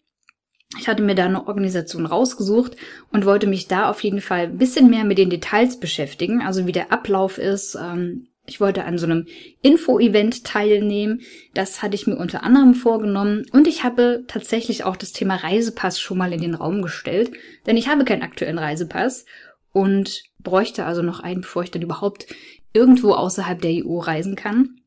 Ich 0.79 0.87
hatte 0.87 1.03
mir 1.03 1.13
da 1.13 1.25
eine 1.25 1.45
Organisation 1.45 2.07
rausgesucht 2.07 2.77
und 3.11 3.27
wollte 3.27 3.45
mich 3.45 3.67
da 3.67 3.91
auf 3.91 4.01
jeden 4.03 4.21
Fall 4.21 4.45
ein 4.45 4.57
bisschen 4.57 4.89
mehr 4.89 5.03
mit 5.03 5.19
den 5.19 5.29
Details 5.29 5.79
beschäftigen, 5.79 6.41
also 6.41 6.65
wie 6.65 6.71
der 6.71 6.91
Ablauf 6.91 7.37
ist. 7.37 7.75
Ähm, 7.75 8.29
ich 8.47 8.61
wollte 8.61 8.85
an 8.85 8.97
so 8.97 9.05
einem 9.05 9.25
Info-Event 9.61 10.43
teilnehmen. 10.43 11.21
Das 11.53 11.81
hatte 11.81 11.95
ich 11.95 12.07
mir 12.07 12.15
unter 12.15 12.43
anderem 12.43 12.75
vorgenommen. 12.75 13.45
Und 13.51 13.67
ich 13.67 13.83
habe 13.83 14.23
tatsächlich 14.27 14.83
auch 14.83 14.95
das 14.95 15.11
Thema 15.11 15.35
Reisepass 15.35 15.99
schon 15.99 16.17
mal 16.17 16.33
in 16.33 16.41
den 16.41 16.55
Raum 16.55 16.81
gestellt. 16.81 17.31
Denn 17.65 17.77
ich 17.77 17.87
habe 17.87 18.05
keinen 18.05 18.21
aktuellen 18.21 18.59
Reisepass 18.59 19.25
und 19.71 20.23
bräuchte 20.39 20.85
also 20.85 21.01
noch 21.01 21.19
einen, 21.19 21.41
bevor 21.41 21.63
ich 21.63 21.71
dann 21.71 21.81
überhaupt 21.81 22.27
irgendwo 22.73 23.13
außerhalb 23.13 23.61
der 23.61 23.85
EU 23.85 23.99
reisen 23.99 24.35
kann. 24.35 24.81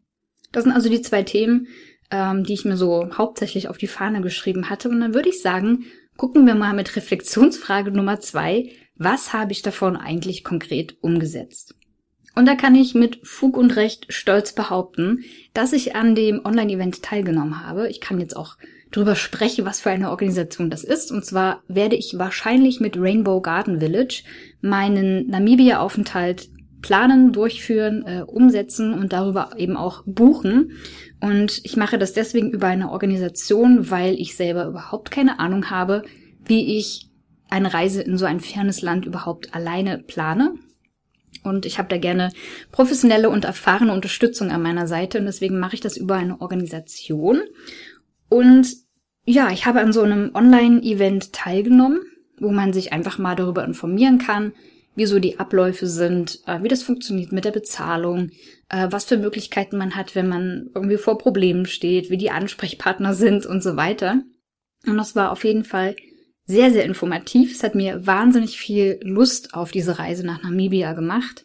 Das 0.53 0.65
sind 0.65 0.73
also 0.73 0.89
die 0.89 1.03
zwei 1.03 1.23
Themen, 1.23 1.67
ähm, 2.11 2.45
die 2.45 2.55
ich 2.55 2.65
mir 2.65 2.77
so 2.77 3.11
hauptsächlich 3.17 3.69
auf 3.69 3.79
die 3.79 3.87
Fahne 3.87 4.21
geschrieben 4.21 4.71
hatte. 4.71 4.89
Und 4.89 5.01
dann 5.01 5.15
würde 5.15 5.29
ich 5.29 5.43
sagen, 5.43 5.87
gucken 6.17 6.47
wir 6.47 6.55
mal 6.55 6.75
mit 6.75 6.95
Reflexionsfrage 6.97 7.91
Nummer 7.91 8.21
zwei, 8.21 8.71
was 8.97 9.33
habe 9.33 9.53
ich 9.53 9.63
davon 9.63 9.97
eigentlich 9.97 10.43
konkret 10.43 10.97
umgesetzt? 11.01 11.78
Und 12.39 12.47
da 12.47 12.55
kann 12.55 12.77
ich 12.77 12.95
mit 12.95 13.19
Fug 13.25 13.57
und 13.57 13.75
Recht 13.75 14.07
stolz 14.11 14.53
behaupten, 14.53 15.25
dass 15.55 15.73
ich 15.73 15.97
an 15.97 16.15
dem 16.15 16.45
Online-Event 16.45 17.03
teilgenommen 17.03 17.67
habe. 17.67 17.89
Ich 17.89 18.01
kann 18.01 18.21
jetzt 18.21 18.37
auch 18.37 18.57
drüber 18.93 19.17
sprechen, 19.17 19.65
was 19.65 19.81
für 19.81 19.91
eine 19.91 20.11
Organisation 20.11 20.71
das 20.71 20.85
ist. 20.85 21.11
Und 21.11 21.25
zwar 21.25 21.65
werde 21.67 21.97
ich 21.97 22.17
wahrscheinlich 22.17 22.79
mit 22.79 22.97
Rainbow 22.97 23.41
Garden 23.41 23.81
Village 23.81 24.23
meinen 24.61 25.27
Namibia-Aufenthalt 25.27 26.49
planen, 26.81 27.33
durchführen, 27.33 28.05
äh, 28.07 28.23
umsetzen 28.23 28.95
und 28.95 29.13
darüber 29.13 29.51
eben 29.57 29.77
auch 29.77 30.05
buchen. 30.07 30.75
Und 31.21 31.61
ich 31.65 31.77
mache 31.77 31.99
das 31.99 32.13
deswegen 32.13 32.53
über 32.53 32.69
eine 32.69 32.93
Organisation, 32.93 33.91
weil 33.91 34.15
ich 34.15 34.37
selber 34.37 34.67
überhaupt 34.67 35.11
keine 35.11 35.41
Ahnung 35.41 35.71
habe, 35.71 36.05
wie 36.45 36.79
ich 36.79 37.11
eine 37.51 37.75
Reise 37.75 38.01
in 38.01 38.17
so 38.17 38.27
ein 38.27 38.39
fernes 38.39 38.81
Land 38.81 39.07
überhaupt 39.07 39.57
alleine 39.57 39.99
plane. 39.99 40.55
Und 41.45 41.67
ich 41.67 41.79
habe 41.79 41.89
da 41.89 41.99
gerne 41.99 42.31
professionelle 42.73 43.31
und 43.31 43.45
erfahrene 43.45 43.93
Unterstützung 43.93 44.51
an 44.51 44.63
meiner 44.63 44.87
Seite 44.87 45.19
und 45.19 45.27
deswegen 45.27 45.59
mache 45.59 45.75
ich 45.75 45.81
das 45.81 45.97
über 45.97 46.17
eine 46.17 46.41
Organisation. 46.41 47.41
Und 48.29 48.69
ja, 49.25 49.51
ich 49.51 49.67
habe 49.67 49.81
an 49.81 49.93
so 49.93 50.03
einem 50.03 50.31
Online-Event 50.35 51.33
teilgenommen, 51.33 52.01
wo 52.39 52.51
man 52.51 52.73
sich 52.73 52.93
einfach 52.93 53.19
mal 53.19 53.37
darüber 53.37 53.65
informieren 53.65 54.19
kann, 54.19 54.53
wie 54.95 55.07
so 55.07 55.19
die 55.19 55.39
Abläufe 55.39 55.87
sind, 55.87 56.41
äh, 56.47 56.63
wie 56.63 56.69
das 56.69 56.83
funktioniert 56.83 57.31
mit 57.31 57.45
der 57.45 57.53
Bezahlung, 57.53 58.31
äh, 58.69 58.89
was 58.91 59.05
für 59.05 59.17
Möglichkeiten 59.17 59.79
man 59.79 59.95
hat, 59.95 60.15
wenn 60.15 60.29
man 60.29 60.71
irgendwie 60.75 60.97
vor 60.97 61.19
Problemen 61.19 61.67
steht, 61.67 62.11
wie 62.11 62.17
die 62.17 62.31
Ansprechpartner 62.31 63.15
sind 63.15 63.47
und 63.47 63.63
so 63.63 63.77
weiter. 63.77 64.23
Und 64.87 64.97
das 64.97 65.15
war 65.15 65.31
auf 65.31 65.45
jeden 65.45 65.65
Fall 65.65 65.95
sehr, 66.49 66.73
sehr 66.73 66.85
informativ. 66.87 67.53
Es 67.53 67.63
hat 67.63 67.75
mir 67.75 68.07
wahnsinnig 68.07 68.59
viel 68.59 68.99
Lust 69.03 69.53
auf 69.53 69.71
diese 69.71 69.99
Reise 69.99 70.25
nach 70.27 70.43
Namibia 70.43 70.95
gemacht. 70.95 71.45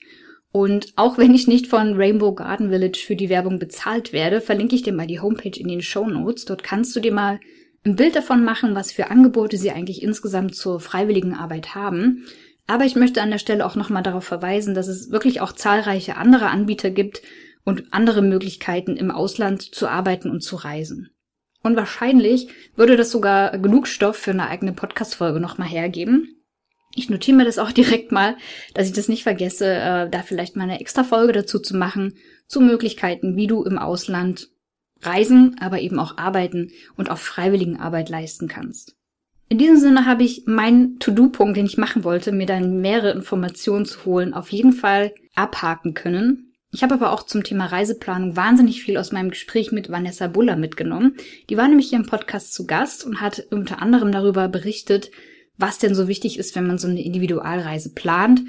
Und 0.53 0.93
auch 0.95 1.17
wenn 1.17 1.35
ich 1.35 1.45
nicht 1.45 1.67
von 1.67 1.95
Rainbow 1.95 2.33
Garden 2.33 2.69
Village 2.69 3.03
für 3.05 3.17
die 3.17 3.27
Werbung 3.27 3.59
bezahlt 3.59 4.13
werde, 4.13 4.39
verlinke 4.39 4.75
ich 4.75 4.83
dir 4.83 4.93
mal 4.93 5.05
die 5.05 5.19
Homepage 5.19 5.59
in 5.59 5.67
den 5.67 5.81
Show 5.81 6.07
Notes. 6.07 6.45
Dort 6.45 6.63
kannst 6.63 6.95
du 6.95 7.01
dir 7.01 7.11
mal 7.11 7.41
ein 7.83 7.97
Bild 7.97 8.15
davon 8.15 8.45
machen, 8.45 8.75
was 8.75 8.93
für 8.93 9.11
Angebote 9.11 9.57
sie 9.57 9.71
eigentlich 9.71 10.01
insgesamt 10.01 10.55
zur 10.55 10.79
freiwilligen 10.79 11.33
Arbeit 11.33 11.75
haben. 11.75 12.23
Aber 12.65 12.85
ich 12.85 12.95
möchte 12.95 13.21
an 13.21 13.29
der 13.31 13.39
Stelle 13.39 13.65
auch 13.65 13.75
nochmal 13.75 14.03
darauf 14.03 14.23
verweisen, 14.23 14.73
dass 14.73 14.87
es 14.87 15.11
wirklich 15.11 15.41
auch 15.41 15.51
zahlreiche 15.51 16.15
andere 16.15 16.47
Anbieter 16.47 16.91
gibt 16.91 17.21
und 17.65 17.91
andere 17.91 18.21
Möglichkeiten 18.21 18.95
im 18.95 19.11
Ausland 19.11 19.61
zu 19.61 19.89
arbeiten 19.89 20.29
und 20.29 20.41
zu 20.41 20.55
reisen. 20.55 21.09
Und 21.63 21.77
wahrscheinlich 21.77 22.49
würde 22.75 22.97
das 22.97 23.09
sogar 23.09 23.57
genug 23.57 23.87
Stoff 23.87 24.17
für 24.17 24.31
eine 24.31 24.47
eigene 24.47 24.73
Podcast-Folge 24.73 25.39
nochmal 25.39 25.69
hergeben. 25.69 26.43
Ich 26.95 27.09
notiere 27.09 27.37
mir 27.37 27.45
das 27.45 27.57
auch 27.57 27.71
direkt 27.73 28.11
mal, 28.11 28.37
dass 28.73 28.87
ich 28.87 28.93
das 28.93 29.07
nicht 29.07 29.23
vergesse, 29.23 29.65
äh, 29.65 30.09
da 30.09 30.21
vielleicht 30.21 30.55
mal 30.55 30.65
eine 30.65 30.79
extra 30.79 31.03
Folge 31.03 31.33
dazu 31.33 31.59
zu 31.59 31.75
machen, 31.75 32.15
zu 32.47 32.61
Möglichkeiten, 32.61 33.35
wie 33.35 33.47
du 33.47 33.63
im 33.63 33.79
Ausland 33.79 34.49
reisen, 35.01 35.55
aber 35.59 35.79
eben 35.79 35.99
auch 35.99 36.17
arbeiten 36.17 36.71
und 36.95 37.09
auch 37.09 37.17
freiwilligen 37.17 37.79
Arbeit 37.79 38.09
leisten 38.09 38.47
kannst. 38.47 38.95
In 39.49 39.57
diesem 39.57 39.77
Sinne 39.77 40.05
habe 40.05 40.23
ich 40.23 40.43
meinen 40.45 40.99
To-Do-Punkt, 40.99 41.57
den 41.57 41.65
ich 41.65 41.77
machen 41.77 42.03
wollte, 42.03 42.31
mir 42.31 42.45
dann 42.45 42.81
mehrere 42.81 43.11
Informationen 43.11 43.85
zu 43.85 44.05
holen, 44.05 44.33
auf 44.33 44.51
jeden 44.51 44.73
Fall 44.73 45.13
abhaken 45.35 45.93
können. 45.93 46.52
Ich 46.73 46.81
habe 46.81 46.95
aber 46.95 47.11
auch 47.11 47.21
zum 47.21 47.43
Thema 47.43 47.67
Reiseplanung 47.67 48.35
wahnsinnig 48.35 48.81
viel 48.81 48.97
aus 48.97 49.11
meinem 49.11 49.29
Gespräch 49.29 49.71
mit 49.71 49.91
Vanessa 49.91 50.25
Buller 50.25 50.55
mitgenommen. 50.55 51.15
Die 51.51 51.55
war 51.55 51.67
nämlich 51.67 51.89
hier 51.89 51.99
im 51.99 52.07
Podcast 52.07 52.51
zu 52.51 52.65
Gast 52.65 53.05
und 53.05 53.21
hat 53.21 53.45
unter 53.51 53.79
anderem 53.79 54.11
darüber 54.11 54.47
berichtet, 54.47 55.11
was 55.55 55.77
denn 55.77 55.93
so 55.93 56.07
wichtig 56.07 56.39
ist, 56.39 56.55
wenn 56.55 56.65
man 56.65 56.79
so 56.79 56.87
eine 56.87 57.03
Individualreise 57.03 57.93
plant. 57.93 58.41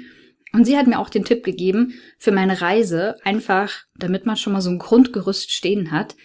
Und 0.53 0.65
sie 0.65 0.75
hat 0.75 0.87
mir 0.87 0.97
auch 0.97 1.09
den 1.09 1.23
Tipp 1.23 1.43
gegeben, 1.43 1.93
für 2.17 2.31
meine 2.31 2.61
Reise 2.61 3.17
einfach, 3.23 3.83
damit 3.95 4.25
man 4.25 4.37
schon 4.37 4.53
mal 4.53 4.61
so 4.61 4.71
ein 4.71 4.79
Grundgerüst 4.79 5.51
stehen 5.51 5.91
hat, 5.91 6.15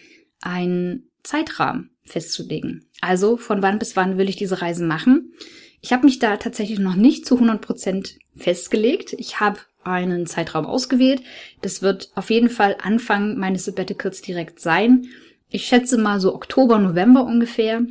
einen 0.41 1.11
Zeitrahmen 1.23 1.91
festzulegen. 2.05 2.87
Also 3.03 3.37
von 3.37 3.61
wann 3.63 3.79
bis 3.79 3.95
wann 3.95 4.17
will 4.17 4.31
ich 4.31 4.37
diese 4.37 4.63
Reise 4.63 4.85
machen? 4.87 5.35
Ich 5.83 5.93
habe 5.93 6.07
mich 6.07 6.19
da 6.19 6.39
tatsächlich 6.39 6.79
noch 6.79 6.95
nicht 6.95 7.27
zu 7.27 7.35
100 7.35 7.61
Prozent 7.61 8.19
festgelegt. 8.37 9.15
Ich 9.19 9.41
habe 9.41 9.61
einen 9.85 10.27
Zeitraum 10.27 10.67
ausgewählt. 10.67 11.23
Das 11.63 11.83
wird 11.83 12.11
auf 12.15 12.31
jeden 12.31 12.51
Fall 12.51 12.77
Anfang 12.83 13.37
meines 13.39 13.65
Sabbaticals 13.65 14.23
direkt 14.23 14.61
sein. 14.61 15.07
Ich 15.49 15.67
schätze 15.67 15.99
mal 15.99 16.21
so 16.21 16.35
Oktober, 16.35 16.79
November 16.79 17.25
ungefähr 17.25 17.83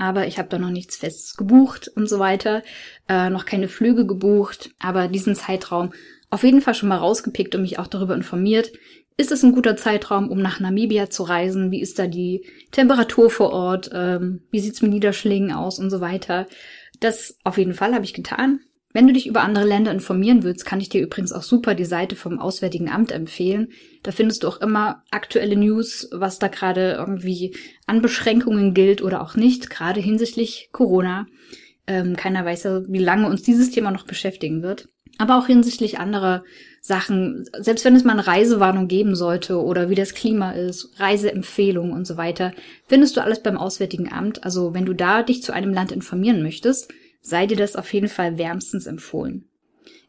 aber 0.00 0.26
ich 0.26 0.38
habe 0.38 0.48
da 0.48 0.58
noch 0.58 0.70
nichts 0.70 0.96
Festes 0.96 1.36
gebucht 1.36 1.88
und 1.94 2.08
so 2.08 2.18
weiter, 2.18 2.62
äh, 3.06 3.28
noch 3.28 3.44
keine 3.44 3.68
Flüge 3.68 4.06
gebucht, 4.06 4.70
aber 4.78 5.08
diesen 5.08 5.34
Zeitraum 5.34 5.92
auf 6.30 6.42
jeden 6.42 6.62
Fall 6.62 6.74
schon 6.74 6.88
mal 6.88 6.96
rausgepickt 6.96 7.54
und 7.54 7.62
mich 7.62 7.78
auch 7.78 7.86
darüber 7.86 8.14
informiert. 8.14 8.72
Ist 9.18 9.30
es 9.30 9.42
ein 9.42 9.52
guter 9.52 9.76
Zeitraum, 9.76 10.30
um 10.30 10.40
nach 10.40 10.58
Namibia 10.58 11.10
zu 11.10 11.24
reisen? 11.24 11.70
Wie 11.70 11.82
ist 11.82 11.98
da 11.98 12.06
die 12.06 12.46
Temperatur 12.70 13.28
vor 13.28 13.52
Ort? 13.52 13.90
Ähm, 13.92 14.40
wie 14.50 14.60
sieht's 14.60 14.80
mit 14.80 14.92
Niederschlägen 14.92 15.52
aus 15.52 15.78
und 15.78 15.90
so 15.90 16.00
weiter? 16.00 16.46
Das 17.00 17.36
auf 17.44 17.58
jeden 17.58 17.74
Fall 17.74 17.92
habe 17.92 18.04
ich 18.04 18.14
getan. 18.14 18.60
Wenn 18.92 19.06
du 19.06 19.12
dich 19.12 19.28
über 19.28 19.42
andere 19.42 19.66
Länder 19.66 19.92
informieren 19.92 20.42
willst, 20.42 20.66
kann 20.66 20.80
ich 20.80 20.88
dir 20.88 21.00
übrigens 21.00 21.32
auch 21.32 21.42
super 21.42 21.74
die 21.74 21.84
Seite 21.84 22.16
vom 22.16 22.40
Auswärtigen 22.40 22.90
Amt 22.90 23.12
empfehlen. 23.12 23.68
Da 24.02 24.10
findest 24.10 24.42
du 24.42 24.48
auch 24.48 24.60
immer 24.60 25.04
aktuelle 25.12 25.56
News, 25.56 26.08
was 26.12 26.40
da 26.40 26.48
gerade 26.48 26.94
irgendwie 26.98 27.54
an 27.86 28.02
Beschränkungen 28.02 28.74
gilt 28.74 29.00
oder 29.00 29.22
auch 29.22 29.36
nicht, 29.36 29.70
gerade 29.70 30.00
hinsichtlich 30.00 30.70
Corona. 30.72 31.26
Ähm, 31.86 32.16
keiner 32.16 32.44
weiß 32.44 32.64
ja, 32.64 32.82
wie 32.88 32.98
lange 32.98 33.28
uns 33.28 33.42
dieses 33.42 33.70
Thema 33.70 33.92
noch 33.92 34.06
beschäftigen 34.06 34.62
wird. 34.62 34.88
Aber 35.18 35.38
auch 35.38 35.46
hinsichtlich 35.46 35.98
anderer 35.98 36.42
Sachen, 36.80 37.44
selbst 37.58 37.84
wenn 37.84 37.94
es 37.94 38.04
mal 38.04 38.12
eine 38.12 38.26
Reisewarnung 38.26 38.88
geben 38.88 39.14
sollte 39.14 39.62
oder 39.62 39.90
wie 39.90 39.94
das 39.94 40.14
Klima 40.14 40.52
ist, 40.52 40.98
Reiseempfehlungen 40.98 41.92
und 41.92 42.06
so 42.06 42.16
weiter, 42.16 42.52
findest 42.86 43.16
du 43.16 43.22
alles 43.22 43.42
beim 43.42 43.58
Auswärtigen 43.58 44.10
Amt. 44.10 44.42
Also 44.44 44.72
wenn 44.74 44.86
du 44.86 44.94
da 44.94 45.22
dich 45.22 45.42
zu 45.42 45.52
einem 45.52 45.74
Land 45.74 45.92
informieren 45.92 46.42
möchtest, 46.42 46.92
sei 47.20 47.46
dir 47.46 47.56
das 47.56 47.76
auf 47.76 47.92
jeden 47.92 48.08
Fall 48.08 48.38
wärmstens 48.38 48.86
empfohlen. 48.86 49.46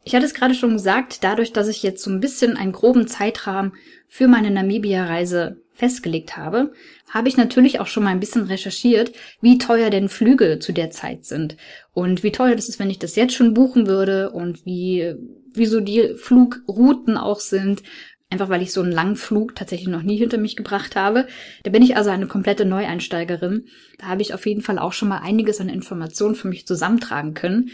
Ich 0.04 0.16
hatte 0.16 0.26
es 0.26 0.34
gerade 0.34 0.56
schon 0.56 0.74
gesagt, 0.74 1.24
dadurch, 1.24 1.54
dass 1.54 1.68
ich 1.68 1.84
jetzt 1.84 2.04
so 2.04 2.10
ein 2.10 2.20
bisschen 2.20 2.58
einen 2.58 2.72
groben 2.72 3.08
Zeitrahmen 3.08 3.74
für 4.08 4.28
meine 4.28 4.50
Namibia-Reise 4.50 5.62
festgelegt 5.74 6.38
habe, 6.38 6.74
habe 7.10 7.28
ich 7.28 7.38
natürlich 7.38 7.80
auch 7.80 7.88
schon 7.88 8.04
mal 8.04 8.10
ein 8.10 8.20
bisschen 8.20 8.44
recherchiert, 8.44 9.14
wie 9.42 9.58
teuer 9.58 9.90
denn 9.90 10.10
Flüge 10.10 10.60
zu 10.60 10.74
der 10.74 10.92
Zeit 10.92 11.26
sind 11.26 11.58
und 11.94 12.24
wie 12.24 12.32
teuer 12.32 12.56
das 12.56 12.70
ist, 12.70 12.80
wenn 12.80 12.90
ich 12.90 13.00
das 13.00 13.16
jetzt 13.16 13.34
schon 13.34 13.54
buchen 13.54 13.88
würde 13.88 14.32
und 14.32 14.66
wie, 14.66 15.16
wie 15.54 15.66
so 15.66 15.80
die 15.82 16.16
Flugrouten 16.18 17.18
auch 17.18 17.40
sind, 17.40 17.84
einfach 18.32 18.50
weil 18.50 18.62
ich 18.62 18.72
so 18.72 18.82
einen 18.82 18.92
langen 18.92 19.16
Flug 19.16 19.56
tatsächlich 19.56 19.90
noch 19.90 20.02
nie 20.02 20.18
hinter 20.18 20.38
mich 20.38 20.56
gebracht 20.56 20.96
habe. 20.96 21.28
Da 21.64 21.70
bin 21.70 21.84
ich 21.84 21.98
also 21.98 22.10
eine 22.10 22.28
komplette 22.28 22.66
Neueinsteigerin. 22.66 23.68
Da 24.00 24.08
habe 24.08 24.22
ich 24.22 24.34
auf 24.34 24.46
jeden 24.46 24.62
Fall 24.62 24.80
auch 24.80 24.94
schon 24.94 25.10
mal 25.10 25.20
einiges 25.20 25.60
an 25.62 25.70
Informationen 25.70 26.36
für 26.36 26.48
mich 26.48 26.66
zusammentragen 26.66 27.34
können. 27.34 27.70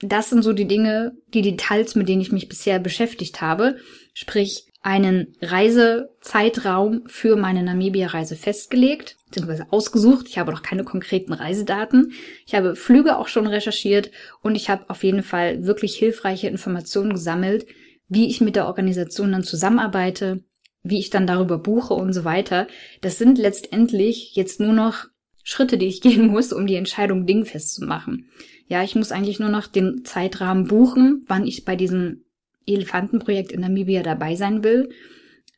Das 0.00 0.30
sind 0.30 0.42
so 0.42 0.52
die 0.52 0.68
Dinge, 0.68 1.16
die 1.34 1.42
Details, 1.42 1.94
mit 1.94 2.08
denen 2.08 2.20
ich 2.20 2.32
mich 2.32 2.48
bisher 2.48 2.78
beschäftigt 2.78 3.40
habe. 3.40 3.76
Sprich, 4.14 4.66
einen 4.86 5.34
Reisezeitraum 5.42 7.02
für 7.06 7.34
meine 7.34 7.64
Namibia-Reise 7.64 8.36
festgelegt, 8.36 9.16
beziehungsweise 9.26 9.66
ausgesucht. 9.70 10.26
Ich 10.28 10.38
habe 10.38 10.52
noch 10.52 10.62
keine 10.62 10.84
konkreten 10.84 11.32
Reisedaten. 11.32 12.12
Ich 12.46 12.54
habe 12.54 12.76
Flüge 12.76 13.16
auch 13.16 13.26
schon 13.26 13.48
recherchiert 13.48 14.12
und 14.42 14.54
ich 14.54 14.70
habe 14.70 14.88
auf 14.88 15.02
jeden 15.02 15.24
Fall 15.24 15.66
wirklich 15.66 15.96
hilfreiche 15.96 16.46
Informationen 16.46 17.14
gesammelt, 17.14 17.66
wie 18.08 18.28
ich 18.28 18.40
mit 18.40 18.56
der 18.56 18.66
Organisation 18.66 19.32
dann 19.32 19.42
zusammenarbeite, 19.42 20.44
wie 20.82 20.98
ich 20.98 21.10
dann 21.10 21.26
darüber 21.26 21.58
buche 21.58 21.94
und 21.94 22.12
so 22.12 22.24
weiter. 22.24 22.66
Das 23.00 23.18
sind 23.18 23.38
letztendlich 23.38 24.34
jetzt 24.34 24.60
nur 24.60 24.72
noch 24.72 25.06
Schritte, 25.42 25.78
die 25.78 25.86
ich 25.86 26.00
gehen 26.02 26.28
muss, 26.28 26.52
um 26.52 26.66
die 26.66 26.76
Entscheidung 26.76 27.26
dingfest 27.26 27.74
zu 27.74 27.84
machen. 27.84 28.28
Ja, 28.68 28.82
ich 28.82 28.94
muss 28.96 29.12
eigentlich 29.12 29.38
nur 29.38 29.48
noch 29.48 29.66
den 29.66 30.04
Zeitrahmen 30.04 30.66
buchen, 30.66 31.24
wann 31.28 31.46
ich 31.46 31.64
bei 31.64 31.76
diesem 31.76 32.24
Elefantenprojekt 32.66 33.52
in 33.52 33.60
Namibia 33.60 34.02
dabei 34.02 34.34
sein 34.34 34.64
will. 34.64 34.88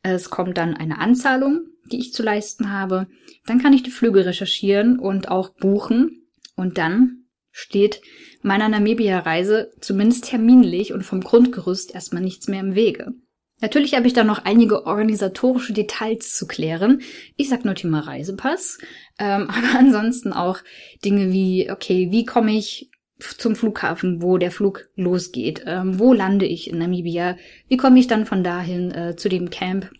Es 0.03 0.29
kommt 0.29 0.57
dann 0.57 0.75
eine 0.75 0.99
Anzahlung, 0.99 1.65
die 1.91 1.99
ich 1.99 2.13
zu 2.13 2.23
leisten 2.23 2.71
habe. 2.71 3.07
Dann 3.45 3.59
kann 3.59 3.73
ich 3.73 3.83
die 3.83 3.91
Flüge 3.91 4.25
recherchieren 4.25 4.99
und 4.99 5.29
auch 5.29 5.49
buchen. 5.49 6.27
Und 6.55 6.77
dann 6.77 7.25
steht 7.51 8.01
meiner 8.41 8.69
Namibia-Reise 8.69 9.71
zumindest 9.79 10.25
terminlich 10.25 10.93
und 10.93 11.03
vom 11.03 11.21
Grundgerüst 11.21 11.93
erstmal 11.93 12.23
nichts 12.23 12.47
mehr 12.47 12.61
im 12.61 12.75
Wege. 12.75 13.13
Natürlich 13.61 13.93
habe 13.95 14.07
ich 14.07 14.13
da 14.13 14.23
noch 14.23 14.45
einige 14.45 14.85
organisatorische 14.85 15.73
Details 15.73 16.33
zu 16.33 16.47
klären. 16.47 17.01
Ich 17.35 17.49
sag 17.49 17.65
nur 17.65 17.75
Thema 17.75 17.99
Reisepass, 17.99 18.77
ähm, 19.17 19.49
aber 19.49 19.77
ansonsten 19.77 20.33
auch 20.33 20.59
Dinge 21.03 21.31
wie, 21.31 21.69
okay, 21.69 22.07
wie 22.11 22.25
komme 22.25 22.57
ich 22.57 22.89
zum 23.19 23.55
Flughafen, 23.55 24.21
wo 24.21 24.37
der 24.37 24.51
Flug 24.51 24.87
losgeht? 24.95 25.63
Ähm, 25.65 25.99
wo 25.99 26.13
lande 26.13 26.45
ich 26.45 26.69
in 26.69 26.77
Namibia? 26.77 27.35
Wie 27.67 27.75
komme 27.75 27.99
ich 27.99 28.07
dann 28.07 28.25
von 28.25 28.45
dahin 28.45 28.91
äh, 28.91 29.15
zu 29.17 29.27
dem 29.27 29.49
Camp, 29.49 29.91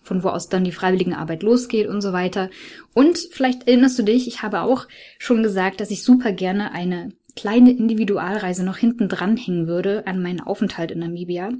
von 0.00 0.22
wo 0.22 0.28
aus 0.28 0.48
dann 0.48 0.62
die 0.62 0.70
Freiwilligenarbeit 0.70 1.42
losgeht 1.42 1.88
und 1.88 2.00
so 2.00 2.12
weiter? 2.12 2.50
Und 2.94 3.18
vielleicht 3.32 3.66
erinnerst 3.66 3.98
du 3.98 4.04
dich, 4.04 4.28
ich 4.28 4.42
habe 4.42 4.60
auch 4.60 4.86
schon 5.18 5.42
gesagt, 5.42 5.80
dass 5.80 5.90
ich 5.90 6.04
super 6.04 6.30
gerne 6.30 6.70
eine 6.70 7.12
kleine 7.38 7.70
Individualreise 7.70 8.64
noch 8.64 8.78
hinten 8.78 9.08
dranhängen 9.08 9.68
würde 9.68 10.08
an 10.08 10.20
meinen 10.20 10.40
Aufenthalt 10.40 10.90
in 10.90 10.98
Namibia. 10.98 11.52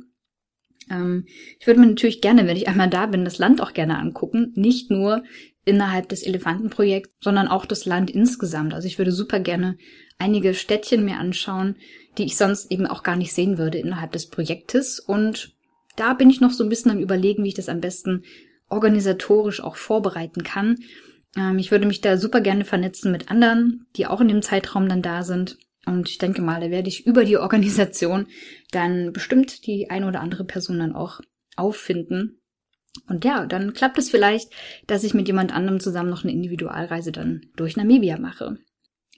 Ähm, 0.90 1.24
ich 1.60 1.68
würde 1.68 1.78
mir 1.78 1.86
natürlich 1.86 2.20
gerne, 2.20 2.48
wenn 2.48 2.56
ich 2.56 2.66
einmal 2.66 2.90
da 2.90 3.06
bin, 3.06 3.24
das 3.24 3.38
Land 3.38 3.60
auch 3.60 3.74
gerne 3.74 3.96
angucken. 3.96 4.52
Nicht 4.56 4.90
nur 4.90 5.22
innerhalb 5.64 6.08
des 6.08 6.24
Elefantenprojekts, 6.24 7.12
sondern 7.20 7.46
auch 7.46 7.64
das 7.64 7.84
Land 7.84 8.10
insgesamt. 8.10 8.74
Also 8.74 8.88
ich 8.88 8.98
würde 8.98 9.12
super 9.12 9.38
gerne 9.38 9.78
einige 10.18 10.52
Städtchen 10.52 11.04
mir 11.04 11.18
anschauen, 11.18 11.76
die 12.16 12.24
ich 12.24 12.36
sonst 12.36 12.72
eben 12.72 12.88
auch 12.88 13.04
gar 13.04 13.14
nicht 13.14 13.32
sehen 13.32 13.56
würde 13.56 13.78
innerhalb 13.78 14.10
des 14.10 14.28
Projektes. 14.28 14.98
Und 14.98 15.54
da 15.94 16.12
bin 16.12 16.28
ich 16.28 16.40
noch 16.40 16.50
so 16.50 16.64
ein 16.64 16.70
bisschen 16.70 16.90
am 16.90 16.98
Überlegen, 16.98 17.44
wie 17.44 17.48
ich 17.48 17.54
das 17.54 17.68
am 17.68 17.80
besten 17.80 18.24
organisatorisch 18.68 19.62
auch 19.62 19.76
vorbereiten 19.76 20.42
kann. 20.42 20.80
Ähm, 21.36 21.60
ich 21.60 21.70
würde 21.70 21.86
mich 21.86 22.00
da 22.00 22.18
super 22.18 22.40
gerne 22.40 22.64
vernetzen 22.64 23.12
mit 23.12 23.30
anderen, 23.30 23.86
die 23.94 24.08
auch 24.08 24.20
in 24.20 24.28
dem 24.28 24.42
Zeitraum 24.42 24.88
dann 24.88 25.02
da 25.02 25.22
sind 25.22 25.56
und 25.88 26.08
ich 26.08 26.18
denke 26.18 26.42
mal, 26.42 26.60
da 26.60 26.70
werde 26.70 26.88
ich 26.88 27.06
über 27.06 27.24
die 27.24 27.38
Organisation 27.38 28.26
dann 28.70 29.12
bestimmt 29.12 29.66
die 29.66 29.90
eine 29.90 30.06
oder 30.06 30.20
andere 30.20 30.44
Person 30.44 30.78
dann 30.78 30.94
auch 30.94 31.20
auffinden. 31.56 32.40
Und 33.08 33.24
ja, 33.24 33.46
dann 33.46 33.74
klappt 33.74 33.98
es 33.98 34.10
vielleicht, 34.10 34.52
dass 34.86 35.04
ich 35.04 35.14
mit 35.14 35.26
jemand 35.26 35.54
anderem 35.54 35.80
zusammen 35.80 36.10
noch 36.10 36.24
eine 36.24 36.32
Individualreise 36.32 37.12
dann 37.12 37.46
durch 37.56 37.76
Namibia 37.76 38.18
mache. 38.18 38.58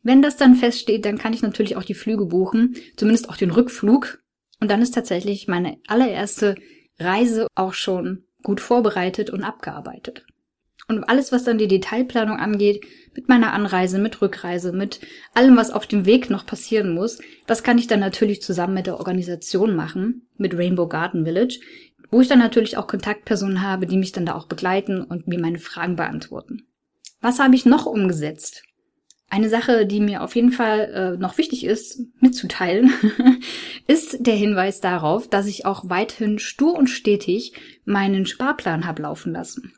Wenn 0.03 0.23
das 0.23 0.37
dann 0.37 0.55
feststeht, 0.55 1.05
dann 1.05 1.19
kann 1.19 1.33
ich 1.33 1.43
natürlich 1.43 1.77
auch 1.77 1.85
die 1.85 1.95
Flüge 1.95 2.27
buchen, 2.27 2.75
zumindest 2.97 3.29
auch 3.29 3.37
den 3.37 3.51
Rückflug. 3.51 4.23
Und 4.61 4.71
dann 4.71 4.83
ist 4.83 4.95
tatsächlich 4.95 5.49
meine 5.49 5.79
allererste 5.87 6.55
Reise 6.99 7.47
auch 7.55 7.75
schon 7.75 8.25
gut 8.43 8.61
vorbereitet 8.61 9.31
und 9.31 9.43
abgearbeitet. 9.43 10.27
Und 10.91 11.05
alles, 11.05 11.31
was 11.31 11.45
dann 11.45 11.57
die 11.57 11.69
Detailplanung 11.69 12.39
angeht, 12.39 12.85
mit 13.15 13.29
meiner 13.29 13.53
Anreise, 13.53 14.01
mit 14.01 14.21
Rückreise, 14.21 14.73
mit 14.73 14.99
allem, 15.35 15.57
was 15.57 15.71
auf 15.71 15.87
dem 15.87 16.05
Weg 16.05 16.31
noch 16.31 16.45
passieren 16.45 16.93
muss, 16.93 17.21
das 17.47 17.63
kann 17.63 17.79
ich 17.79 17.87
dann 17.87 18.01
natürlich 18.01 18.43
zusammen 18.43 18.75
mit 18.75 18.89
der 18.89 18.99
Organisation 18.99 19.77
machen, 19.77 20.27
mit 20.37 20.53
Rainbow 20.53 20.89
Garden 20.89 21.25
Village, 21.25 21.61
wo 22.11 22.21
ich 22.21 22.27
dann 22.27 22.41
natürlich 22.41 22.77
auch 22.77 22.89
Kontaktpersonen 22.89 23.63
habe, 23.63 23.87
die 23.87 23.97
mich 23.97 24.11
dann 24.11 24.27
da 24.27 24.35
auch 24.35 24.49
begleiten 24.49 25.03
und 25.03 25.29
mir 25.29 25.39
meine 25.39 25.61
Fragen 25.61 25.95
beantworten. 25.95 26.67
Was 27.21 27.39
habe 27.39 27.55
ich 27.55 27.65
noch 27.65 27.87
umgesetzt? 27.87 28.65
Eine 29.29 29.49
Sache, 29.49 29.87
die 29.87 30.01
mir 30.01 30.25
auf 30.25 30.35
jeden 30.35 30.51
Fall 30.51 30.81
äh, 30.93 31.21
noch 31.21 31.39
wichtig 31.39 31.65
ist, 31.65 32.01
mitzuteilen, 32.19 32.93
ist 33.87 34.27
der 34.27 34.35
Hinweis 34.35 34.81
darauf, 34.81 35.29
dass 35.29 35.47
ich 35.47 35.67
auch 35.67 35.89
weiterhin 35.89 36.41
stur 36.41 36.77
und 36.77 36.89
stetig 36.89 37.53
meinen 37.85 38.27
Sparplan 38.27 38.89
habe 38.89 39.03
laufen 39.03 39.33
lassen. 39.33 39.73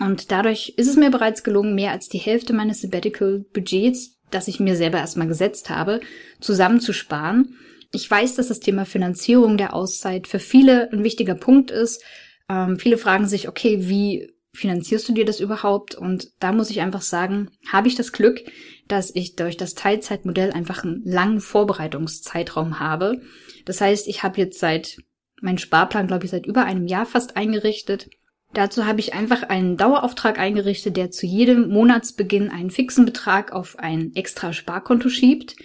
Und 0.00 0.30
dadurch 0.30 0.74
ist 0.76 0.88
es 0.88 0.96
mir 0.96 1.10
bereits 1.10 1.42
gelungen, 1.42 1.74
mehr 1.74 1.92
als 1.92 2.08
die 2.08 2.18
Hälfte 2.18 2.52
meines 2.52 2.80
Sabbatical-Budgets, 2.82 4.18
das 4.30 4.48
ich 4.48 4.60
mir 4.60 4.76
selber 4.76 4.98
erstmal 4.98 5.26
gesetzt 5.26 5.70
habe, 5.70 6.00
zusammenzusparen. 6.40 7.56
Ich 7.92 8.08
weiß, 8.10 8.34
dass 8.36 8.48
das 8.48 8.60
Thema 8.60 8.84
Finanzierung 8.84 9.56
der 9.56 9.74
Auszeit 9.74 10.28
für 10.28 10.38
viele 10.38 10.92
ein 10.92 11.04
wichtiger 11.04 11.34
Punkt 11.34 11.70
ist. 11.70 12.02
Ähm, 12.48 12.78
viele 12.78 12.98
fragen 12.98 13.26
sich, 13.26 13.48
okay, 13.48 13.88
wie 13.88 14.30
finanzierst 14.52 15.08
du 15.08 15.12
dir 15.12 15.24
das 15.24 15.40
überhaupt? 15.40 15.94
Und 15.94 16.30
da 16.40 16.52
muss 16.52 16.70
ich 16.70 16.80
einfach 16.80 17.02
sagen, 17.02 17.50
habe 17.70 17.88
ich 17.88 17.94
das 17.94 18.12
Glück, 18.12 18.42
dass 18.88 19.14
ich 19.14 19.36
durch 19.36 19.56
das 19.56 19.74
Teilzeitmodell 19.74 20.52
einfach 20.52 20.84
einen 20.84 21.02
langen 21.04 21.40
Vorbereitungszeitraum 21.40 22.78
habe. 22.78 23.20
Das 23.64 23.80
heißt, 23.80 24.06
ich 24.08 24.22
habe 24.22 24.38
jetzt 24.38 24.58
seit 24.58 24.98
meinen 25.40 25.58
Sparplan, 25.58 26.06
glaube 26.06 26.24
ich, 26.24 26.30
seit 26.30 26.46
über 26.46 26.64
einem 26.64 26.86
Jahr 26.86 27.06
fast 27.06 27.36
eingerichtet. 27.36 28.10
Dazu 28.54 28.86
habe 28.86 29.00
ich 29.00 29.14
einfach 29.14 29.42
einen 29.42 29.76
Dauerauftrag 29.76 30.38
eingerichtet, 30.38 30.96
der 30.96 31.10
zu 31.10 31.26
jedem 31.26 31.68
Monatsbeginn 31.68 32.50
einen 32.50 32.70
fixen 32.70 33.04
Betrag 33.04 33.52
auf 33.52 33.78
ein 33.78 34.12
extra 34.14 34.52
Sparkonto 34.52 35.08
schiebt. 35.08 35.56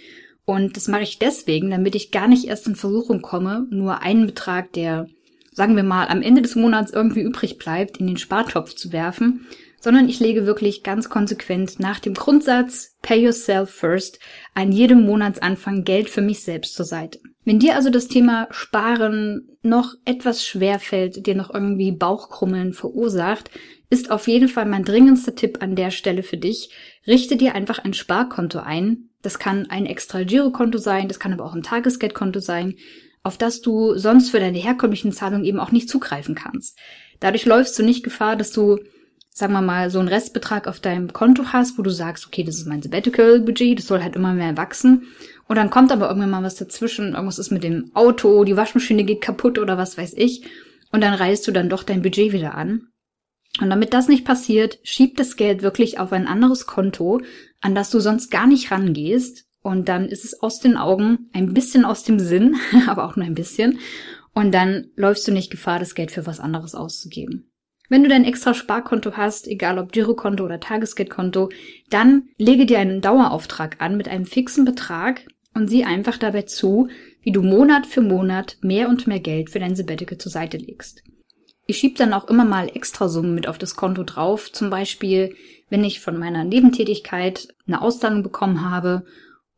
Und 0.44 0.76
das 0.76 0.88
mache 0.88 1.02
ich 1.02 1.18
deswegen, 1.18 1.70
damit 1.70 1.94
ich 1.94 2.10
gar 2.10 2.28
nicht 2.28 2.46
erst 2.46 2.66
in 2.66 2.76
Versuchung 2.76 3.22
komme, 3.22 3.66
nur 3.70 4.02
einen 4.02 4.26
Betrag, 4.26 4.72
der 4.74 5.06
sagen 5.54 5.76
wir 5.76 5.84
mal, 5.84 6.08
am 6.08 6.20
Ende 6.20 6.42
des 6.42 6.56
Monats 6.56 6.92
irgendwie 6.92 7.22
übrig 7.22 7.58
bleibt, 7.58 7.98
in 7.98 8.06
den 8.06 8.16
Spartopf 8.16 8.74
zu 8.74 8.92
werfen, 8.92 9.46
sondern 9.80 10.08
ich 10.08 10.20
lege 10.20 10.46
wirklich 10.46 10.82
ganz 10.82 11.08
konsequent 11.08 11.78
nach 11.78 12.00
dem 12.00 12.14
Grundsatz 12.14 12.96
Pay 13.02 13.22
yourself 13.24 13.70
first 13.70 14.18
an 14.54 14.72
jedem 14.72 15.06
Monatsanfang 15.06 15.84
Geld 15.84 16.10
für 16.10 16.22
mich 16.22 16.42
selbst 16.42 16.74
zur 16.74 16.86
Seite. 16.86 17.20
Wenn 17.44 17.58
dir 17.58 17.74
also 17.76 17.90
das 17.90 18.08
Thema 18.08 18.48
Sparen 18.50 19.48
noch 19.62 19.94
etwas 20.04 20.44
schwer 20.44 20.78
fällt, 20.78 21.26
dir 21.26 21.34
noch 21.34 21.52
irgendwie 21.52 21.92
Bauchkrummeln 21.92 22.72
verursacht, 22.72 23.50
ist 23.90 24.10
auf 24.10 24.26
jeden 24.28 24.48
Fall 24.48 24.66
mein 24.66 24.84
dringendster 24.84 25.34
Tipp 25.34 25.62
an 25.62 25.76
der 25.76 25.90
Stelle 25.90 26.22
für 26.22 26.38
dich. 26.38 26.70
Richte 27.06 27.36
dir 27.36 27.54
einfach 27.54 27.78
ein 27.78 27.94
Sparkonto 27.94 28.58
ein. 28.58 29.10
Das 29.22 29.38
kann 29.38 29.70
ein 29.70 29.86
extra 29.86 30.22
Girokonto 30.22 30.78
sein, 30.78 31.08
das 31.08 31.18
kann 31.18 31.32
aber 31.32 31.44
auch 31.44 31.54
ein 31.54 31.62
Tagesgeldkonto 31.62 32.40
sein 32.40 32.76
auf 33.24 33.38
das 33.38 33.62
du 33.62 33.96
sonst 33.96 34.30
für 34.30 34.38
deine 34.38 34.58
herkömmlichen 34.58 35.10
Zahlungen 35.10 35.46
eben 35.46 35.58
auch 35.58 35.72
nicht 35.72 35.88
zugreifen 35.88 36.36
kannst. 36.36 36.78
Dadurch 37.20 37.46
läufst 37.46 37.76
du 37.78 37.82
nicht 37.82 38.04
Gefahr, 38.04 38.36
dass 38.36 38.52
du, 38.52 38.78
sagen 39.30 39.54
wir 39.54 39.62
mal, 39.62 39.90
so 39.90 39.98
einen 39.98 40.08
Restbetrag 40.08 40.68
auf 40.68 40.78
deinem 40.78 41.12
Konto 41.12 41.46
hast, 41.46 41.78
wo 41.78 41.82
du 41.82 41.90
sagst, 41.90 42.26
okay, 42.26 42.44
das 42.44 42.56
ist 42.56 42.66
mein 42.66 42.82
Sabbatical-Budget, 42.82 43.78
das 43.78 43.86
soll 43.86 44.02
halt 44.02 44.14
immer 44.14 44.34
mehr 44.34 44.56
wachsen. 44.58 45.04
Und 45.46 45.56
dann 45.56 45.70
kommt 45.70 45.92
aber 45.92 46.08
irgendwann 46.08 46.30
mal 46.30 46.42
was 46.42 46.56
dazwischen, 46.56 47.12
irgendwas 47.12 47.38
ist 47.38 47.50
mit 47.50 47.64
dem 47.64 47.90
Auto, 47.94 48.44
die 48.44 48.56
Waschmaschine 48.56 49.04
geht 49.04 49.20
kaputt 49.20 49.58
oder 49.58 49.76
was 49.76 49.98
weiß 49.98 50.14
ich. 50.16 50.46
Und 50.90 51.02
dann 51.02 51.14
reißt 51.14 51.46
du 51.46 51.52
dann 51.52 51.68
doch 51.68 51.82
dein 51.82 52.02
Budget 52.02 52.32
wieder 52.32 52.54
an. 52.54 52.88
Und 53.60 53.70
damit 53.70 53.94
das 53.94 54.08
nicht 54.08 54.24
passiert, 54.24 54.78
schieb 54.82 55.16
das 55.16 55.36
Geld 55.36 55.62
wirklich 55.62 55.98
auf 55.98 56.12
ein 56.12 56.26
anderes 56.26 56.66
Konto, 56.66 57.20
an 57.60 57.74
das 57.74 57.90
du 57.90 58.00
sonst 58.00 58.30
gar 58.30 58.46
nicht 58.46 58.70
rangehst 58.70 59.46
und 59.62 59.88
dann 59.88 60.08
ist 60.08 60.24
es 60.24 60.42
aus 60.42 60.60
den 60.60 60.76
Augen, 60.76 61.30
ein 61.32 61.54
bisschen 61.54 61.84
aus 61.84 62.02
dem 62.02 62.18
Sinn, 62.18 62.56
aber 62.86 63.04
auch 63.04 63.16
nur 63.16 63.24
ein 63.24 63.34
bisschen. 63.34 63.78
Und 64.34 64.52
dann 64.52 64.90
läufst 64.96 65.26
du 65.26 65.32
nicht 65.32 65.50
Gefahr, 65.50 65.78
das 65.78 65.94
Geld 65.94 66.10
für 66.10 66.26
was 66.26 66.40
anderes 66.40 66.74
auszugeben. 66.74 67.50
Wenn 67.88 68.02
du 68.02 68.08
dein 68.08 68.24
extra 68.24 68.54
Sparkonto 68.54 69.12
hast, 69.16 69.46
egal 69.46 69.78
ob 69.78 69.92
Girokonto 69.92 70.44
oder 70.44 70.60
Tagesgeldkonto, 70.60 71.50
dann 71.90 72.28
lege 72.38 72.66
dir 72.66 72.78
einen 72.78 73.00
Dauerauftrag 73.00 73.76
an 73.80 73.96
mit 73.96 74.08
einem 74.08 74.24
fixen 74.24 74.64
Betrag 74.64 75.26
und 75.54 75.68
sieh 75.68 75.84
einfach 75.84 76.18
dabei 76.18 76.42
zu, 76.42 76.88
wie 77.22 77.32
du 77.32 77.42
Monat 77.42 77.86
für 77.86 78.00
Monat 78.00 78.56
mehr 78.62 78.88
und 78.88 79.06
mehr 79.06 79.20
Geld 79.20 79.50
für 79.50 79.60
dein 79.60 79.76
Sabbatical 79.76 80.18
zur 80.18 80.32
Seite 80.32 80.56
legst. 80.56 81.02
Ich 81.66 81.78
schieb 81.78 81.96
dann 81.96 82.12
auch 82.12 82.28
immer 82.28 82.44
mal 82.44 82.68
Extrasummen 82.68 83.34
mit 83.34 83.48
auf 83.48 83.56
das 83.56 83.76
Konto 83.76 84.02
drauf, 84.02 84.52
zum 84.52 84.68
Beispiel, 84.68 85.34
wenn 85.70 85.84
ich 85.84 86.00
von 86.00 86.18
meiner 86.18 86.44
Nebentätigkeit 86.44 87.48
eine 87.66 87.80
Auszahlung 87.80 88.22
bekommen 88.22 88.68
habe 88.68 89.04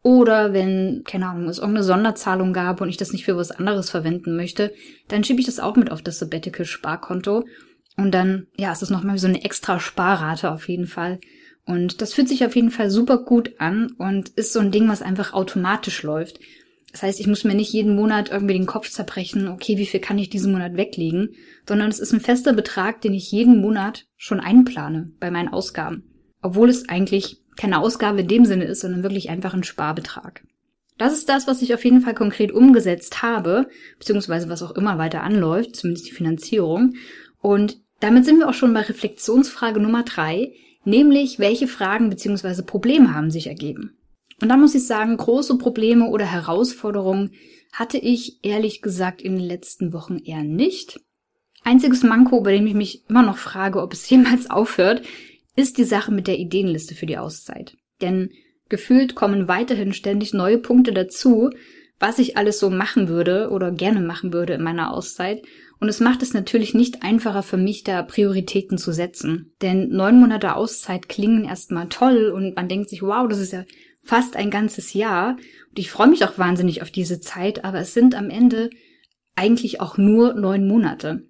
oder 0.02 0.52
wenn, 0.52 1.02
keine 1.04 1.26
Ahnung, 1.26 1.48
es 1.48 1.58
irgendeine 1.58 1.84
Sonderzahlung 1.84 2.52
gab 2.52 2.80
und 2.80 2.88
ich 2.88 2.96
das 2.96 3.12
nicht 3.12 3.24
für 3.24 3.36
was 3.36 3.50
anderes 3.50 3.90
verwenden 3.90 4.36
möchte, 4.36 4.72
dann 5.08 5.24
schiebe 5.24 5.40
ich 5.40 5.46
das 5.46 5.58
auch 5.58 5.74
mit 5.74 5.90
auf 5.90 6.00
das 6.00 6.20
Sabbatical-Sparkonto. 6.20 7.44
Und 7.96 8.12
dann, 8.12 8.46
ja, 8.56 8.72
ist 8.72 8.82
das 8.82 8.90
nochmal 8.90 9.18
so 9.18 9.26
eine 9.26 9.44
extra 9.44 9.80
Sparrate 9.80 10.50
auf 10.50 10.68
jeden 10.68 10.87
Fall. 10.87 11.18
Und 11.64 12.00
das 12.00 12.14
fühlt 12.14 12.28
sich 12.28 12.44
auf 12.44 12.54
jeden 12.54 12.70
Fall 12.70 12.90
super 12.90 13.18
gut 13.18 13.54
an 13.59 13.92
und 13.98 14.28
ist 14.30 14.52
so 14.52 14.61
ein 14.61 14.70
Ding, 14.70 14.88
was 14.88 15.02
einfach 15.02 15.32
automatisch 15.32 16.02
läuft. 16.02 16.38
Das 16.92 17.02
heißt, 17.02 17.20
ich 17.20 17.26
muss 17.26 17.44
mir 17.44 17.54
nicht 17.54 17.72
jeden 17.72 17.96
Monat 17.96 18.30
irgendwie 18.30 18.54
den 18.54 18.66
Kopf 18.66 18.88
zerbrechen, 18.88 19.48
okay, 19.48 19.76
wie 19.76 19.87
viel 19.87 20.00
kann 20.00 20.18
ich 20.18 20.30
diesen 20.30 20.52
Monat 20.52 20.76
weglegen, 20.76 21.35
sondern 21.68 21.90
es 21.90 21.98
ist 21.98 22.12
ein 22.12 22.20
fester 22.20 22.52
Betrag, 22.52 23.00
den 23.00 23.12
ich 23.12 23.32
jeden 23.32 23.61
Monat 23.61 24.06
schon 24.16 24.40
einplane 24.40 25.11
bei 25.18 25.30
meinen 25.30 25.48
Ausgaben. 25.48 26.04
Obwohl 26.40 26.70
es 26.70 26.88
eigentlich 26.88 27.42
keine 27.56 27.80
Ausgabe 27.80 28.20
in 28.20 28.28
dem 28.28 28.44
Sinne 28.44 28.64
ist, 28.64 28.80
sondern 28.80 29.02
wirklich 29.02 29.28
einfach 29.28 29.52
ein 29.52 29.64
Sparbetrag. 29.64 30.42
Das 30.98 31.12
ist 31.12 31.28
das, 31.28 31.46
was 31.46 31.61
ich 31.61 31.74
auf 31.74 31.85
jeden 31.85 32.00
Fall 32.00 32.14
konkret 32.14 32.52
umgesetzt 32.52 33.22
habe, 33.22 33.68
beziehungsweise 33.98 34.48
was 34.48 34.62
auch 34.62 34.70
immer 34.70 34.96
weiter 34.96 35.22
anläuft, 35.22 35.76
zumindest 35.76 36.06
die 36.06 36.14
Finanzierung. 36.14 36.94
Und 37.42 37.82
damit 38.00 38.24
sind 38.24 38.38
wir 38.38 38.48
auch 38.48 38.54
schon 38.54 38.74
bei 38.74 38.80
Reflexionsfrage 38.80 39.80
Nummer 39.80 40.02
drei, 40.02 40.52
nämlich 40.85 41.38
welche 41.38 41.66
Fragen 41.66 42.11
beziehungsweise 42.11 42.62
Probleme 42.62 43.14
haben 43.14 43.30
sich 43.30 43.46
ergeben. 43.46 43.96
Und 44.40 44.48
da 44.48 44.56
muss 44.56 44.74
ich 44.74 44.87
sagen, 44.87 45.16
große 45.16 45.56
Probleme 45.59 46.09
oder 46.09 46.26
Herausforderungen 46.26 47.32
hatte 47.72 47.98
ich 47.98 48.44
ehrlich 48.44 48.82
gesagt 48.82 49.22
in 49.22 49.37
den 49.37 49.46
letzten 49.46 49.92
Wochen 49.92 50.18
eher 50.18 50.42
nicht. 50.42 51.00
Einziges 51.64 52.02
Manko, 52.02 52.42
bei 52.42 52.52
dem 52.52 52.66
ich 52.66 52.74
mich 52.74 53.09
immer 53.09 53.22
noch 53.22 53.38
frage, 53.38 53.82
ob 53.82 53.92
es 53.92 54.09
jemals 54.09 54.50
aufhört, 54.50 55.02
ist 55.56 55.78
die 55.78 55.85
Sache 55.85 56.12
mit 56.12 56.26
der 56.26 56.38
Ideenliste 56.38 56.94
für 56.94 57.06
die 57.06 57.18
Auszeit. 57.18 57.76
Denn 58.02 58.30
gefühlt 58.68 59.14
kommen 59.14 59.48
weiterhin 59.48 59.92
ständig 59.92 60.35
neue 60.35 60.59
Punkte 60.59 60.92
dazu, 60.92 61.50
was 61.98 62.18
ich 62.18 62.37
alles 62.37 62.59
so 62.59 62.68
machen 62.68 63.09
würde 63.09 63.48
oder 63.50 63.70
gerne 63.70 64.00
machen 64.00 64.32
würde 64.32 64.54
in 64.54 64.62
meiner 64.62 64.92
Auszeit. 64.92 65.42
Und 65.78 65.88
es 65.88 66.00
macht 66.00 66.22
es 66.22 66.32
natürlich 66.32 66.74
nicht 66.74 67.02
einfacher 67.02 67.42
für 67.42 67.58
mich, 67.58 67.84
da 67.84 68.02
Prioritäten 68.02 68.78
zu 68.78 68.92
setzen. 68.92 69.52
Denn 69.60 69.90
neun 69.90 70.18
Monate 70.18 70.56
Auszeit 70.56 71.08
klingen 71.08 71.44
erstmal 71.44 71.88
toll 71.88 72.32
und 72.34 72.56
man 72.56 72.68
denkt 72.68 72.88
sich, 72.88 73.02
wow, 73.02 73.28
das 73.28 73.38
ist 73.38 73.52
ja 73.52 73.64
fast 74.02 74.36
ein 74.36 74.50
ganzes 74.50 74.94
Jahr. 74.94 75.36
Und 75.68 75.78
ich 75.78 75.90
freue 75.90 76.08
mich 76.08 76.24
auch 76.24 76.38
wahnsinnig 76.38 76.80
auf 76.80 76.90
diese 76.90 77.20
Zeit, 77.20 77.64
aber 77.64 77.80
es 77.80 77.92
sind 77.92 78.14
am 78.14 78.30
Ende 78.30 78.70
eigentlich 79.34 79.80
auch 79.80 79.98
nur 79.98 80.32
neun 80.34 80.66
Monate. 80.66 81.24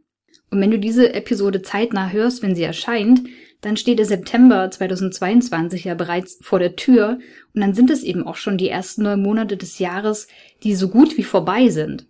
Und 0.51 0.61
wenn 0.61 0.71
du 0.71 0.79
diese 0.79 1.13
Episode 1.13 1.63
zeitnah 1.63 2.11
hörst, 2.11 2.43
wenn 2.43 2.55
sie 2.55 2.63
erscheint, 2.63 3.23
dann 3.63 3.77
steht 3.77 3.99
der 3.99 4.07
September 4.07 4.71
2022 4.71 5.85
ja 5.85 5.95
bereits 5.95 6.39
vor 6.41 6.61
der 6.61 6.77
Tür 6.77 7.19
und 7.53 7.61
dann 7.61 7.75
sind 7.75 7.91
es 7.91 8.05
eben 8.05 8.25
auch 8.25 8.37
schon 8.37 8.59
die 8.59 8.69
ersten 8.69 9.03
neun 9.03 9.23
Monate 9.23 9.57
des 9.57 9.81
Jahres, 9.81 10.29
die 10.63 10.77
so 10.77 10.89
gut 10.89 11.17
wie 11.17 11.25
vorbei 11.25 11.69
sind. 11.69 12.07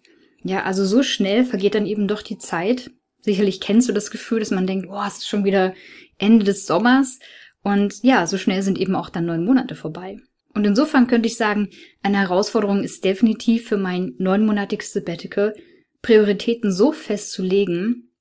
Ja, 0.46 0.62
also 0.62 0.84
so 0.84 1.02
schnell 1.02 1.44
vergeht 1.44 1.74
dann 1.74 1.86
eben 1.86 2.06
doch 2.06 2.22
die 2.22 2.38
Zeit. 2.38 2.92
Sicherlich 3.20 3.60
kennst 3.60 3.88
du 3.88 3.92
das 3.92 4.12
Gefühl, 4.12 4.38
dass 4.38 4.52
man 4.52 4.66
denkt, 4.66 4.86
oh, 4.88 5.02
es 5.04 5.18
ist 5.18 5.28
schon 5.28 5.44
wieder 5.44 5.74
Ende 6.18 6.44
des 6.44 6.66
Sommers. 6.66 7.18
Und 7.62 8.04
ja, 8.04 8.28
so 8.28 8.38
schnell 8.38 8.62
sind 8.62 8.78
eben 8.78 8.94
auch 8.94 9.10
dann 9.10 9.26
neun 9.26 9.44
Monate 9.44 9.74
vorbei. 9.74 10.18
Und 10.54 10.64
insofern 10.64 11.08
könnte 11.08 11.26
ich 11.26 11.36
sagen, 11.36 11.70
eine 12.00 12.18
Herausforderung 12.18 12.84
ist 12.84 13.04
definitiv 13.04 13.68
für 13.68 13.76
mein 13.76 14.14
neunmonatiges 14.18 14.92
Sabbatical, 14.92 15.52
Prioritäten 16.00 16.70
so 16.70 16.92
festzulegen, 16.92 18.12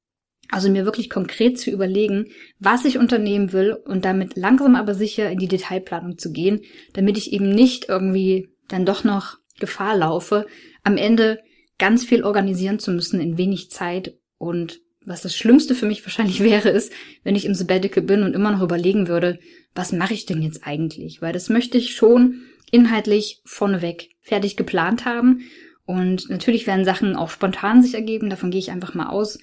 also 0.49 0.69
mir 0.69 0.85
wirklich 0.85 1.11
konkret 1.11 1.59
zu 1.59 1.69
überlegen, 1.69 2.31
was 2.57 2.85
ich 2.85 2.97
unternehmen 2.97 3.53
will 3.53 3.73
und 3.73 4.03
damit 4.03 4.35
langsam 4.35 4.75
aber 4.75 4.95
sicher 4.95 5.29
in 5.29 5.37
die 5.37 5.47
Detailplanung 5.47 6.17
zu 6.17 6.31
gehen, 6.31 6.61
damit 6.93 7.19
ich 7.19 7.31
eben 7.31 7.49
nicht 7.49 7.87
irgendwie 7.87 8.49
dann 8.67 8.85
doch 8.85 9.03
noch 9.03 9.37
Gefahr 9.59 9.95
laufe, 9.95 10.47
am 10.83 10.97
Ende 10.97 11.39
ganz 11.77 12.03
viel 12.05 12.23
organisieren 12.23 12.79
zu 12.79 12.91
müssen 12.91 13.19
in 13.19 13.37
wenig 13.37 13.71
Zeit 13.71 14.17
und 14.37 14.81
was 15.05 15.21
das 15.21 15.35
Schlimmste 15.35 15.75
für 15.75 15.85
mich 15.85 16.03
wahrscheinlich 16.05 16.41
wäre, 16.41 16.69
ist, 16.69 16.91
wenn 17.23 17.35
ich 17.35 17.45
im 17.45 17.53
Sabbatical 17.53 18.03
bin 18.03 18.23
und 18.23 18.33
immer 18.33 18.51
noch 18.51 18.61
überlegen 18.61 19.07
würde, 19.07 19.39
was 19.73 19.91
mache 19.91 20.13
ich 20.13 20.25
denn 20.25 20.41
jetzt 20.41 20.65
eigentlich? 20.65 21.21
Weil 21.21 21.33
das 21.33 21.49
möchte 21.49 21.77
ich 21.77 21.95
schon 21.95 22.41
inhaltlich 22.71 23.41
vorneweg 23.45 24.09
fertig 24.21 24.57
geplant 24.57 25.05
haben. 25.05 25.41
Und 25.85 26.29
natürlich 26.29 26.65
werden 26.65 26.85
Sachen 26.85 27.15
auch 27.15 27.29
spontan 27.29 27.83
sich 27.83 27.93
ergeben, 27.93 28.29
davon 28.29 28.49
gehe 28.49 28.59
ich 28.59 28.71
einfach 28.71 28.95
mal 28.95 29.07
aus. 29.07 29.37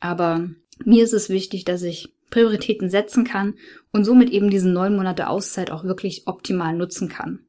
Aber 0.00 0.50
mir 0.84 1.04
ist 1.04 1.12
es 1.12 1.28
wichtig, 1.28 1.64
dass 1.64 1.82
ich 1.82 2.12
Prioritäten 2.30 2.90
setzen 2.90 3.24
kann 3.24 3.54
und 3.92 4.04
somit 4.04 4.30
eben 4.30 4.50
diese 4.50 4.68
neun 4.68 4.96
Monate 4.96 5.28
Auszeit 5.28 5.70
auch 5.70 5.84
wirklich 5.84 6.26
optimal 6.26 6.74
nutzen 6.74 7.08
kann. 7.08 7.45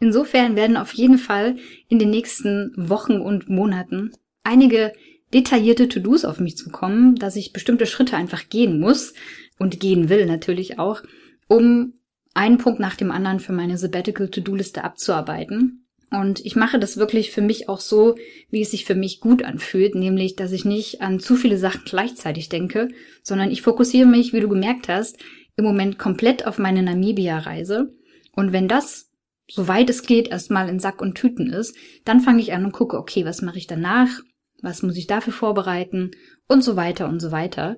Insofern 0.00 0.56
werden 0.56 0.76
auf 0.78 0.92
jeden 0.94 1.18
Fall 1.18 1.56
in 1.88 1.98
den 1.98 2.10
nächsten 2.10 2.72
Wochen 2.76 3.20
und 3.20 3.48
Monaten 3.48 4.12
einige 4.42 4.92
detaillierte 5.32 5.88
To-Dos 5.88 6.24
auf 6.24 6.40
mich 6.40 6.56
zukommen, 6.56 7.14
dass 7.16 7.36
ich 7.36 7.52
bestimmte 7.52 7.86
Schritte 7.86 8.16
einfach 8.16 8.48
gehen 8.48 8.80
muss 8.80 9.12
und 9.58 9.78
gehen 9.78 10.08
will 10.08 10.26
natürlich 10.26 10.78
auch, 10.78 11.02
um 11.46 11.94
einen 12.34 12.58
Punkt 12.58 12.80
nach 12.80 12.96
dem 12.96 13.10
anderen 13.10 13.40
für 13.40 13.52
meine 13.52 13.76
Sabbatical 13.76 14.28
To-Do-Liste 14.28 14.82
abzuarbeiten. 14.82 15.86
Und 16.10 16.44
ich 16.44 16.56
mache 16.56 16.80
das 16.80 16.96
wirklich 16.96 17.30
für 17.30 17.42
mich 17.42 17.68
auch 17.68 17.78
so, 17.78 18.16
wie 18.50 18.62
es 18.62 18.72
sich 18.72 18.84
für 18.84 18.96
mich 18.96 19.20
gut 19.20 19.44
anfühlt, 19.44 19.94
nämlich, 19.94 20.34
dass 20.34 20.50
ich 20.50 20.64
nicht 20.64 21.02
an 21.02 21.20
zu 21.20 21.36
viele 21.36 21.56
Sachen 21.56 21.82
gleichzeitig 21.84 22.48
denke, 22.48 22.88
sondern 23.22 23.50
ich 23.50 23.62
fokussiere 23.62 24.08
mich, 24.08 24.32
wie 24.32 24.40
du 24.40 24.48
gemerkt 24.48 24.88
hast, 24.88 25.18
im 25.56 25.64
Moment 25.64 25.98
komplett 25.98 26.46
auf 26.46 26.58
meine 26.58 26.82
Namibia-Reise. 26.82 27.92
Und 28.34 28.52
wenn 28.52 28.66
das, 28.66 29.09
soweit 29.50 29.90
es 29.90 30.02
geht, 30.02 30.28
erstmal 30.28 30.68
in 30.68 30.78
Sack 30.78 31.00
und 31.00 31.14
Tüten 31.14 31.50
ist, 31.50 31.76
dann 32.04 32.20
fange 32.20 32.40
ich 32.40 32.52
an 32.52 32.64
und 32.64 32.72
gucke, 32.72 32.98
okay, 32.98 33.24
was 33.24 33.42
mache 33.42 33.58
ich 33.58 33.66
danach? 33.66 34.20
Was 34.62 34.82
muss 34.82 34.96
ich 34.96 35.06
dafür 35.06 35.32
vorbereiten? 35.32 36.10
Und 36.46 36.62
so 36.62 36.76
weiter 36.76 37.08
und 37.08 37.20
so 37.20 37.32
weiter. 37.32 37.76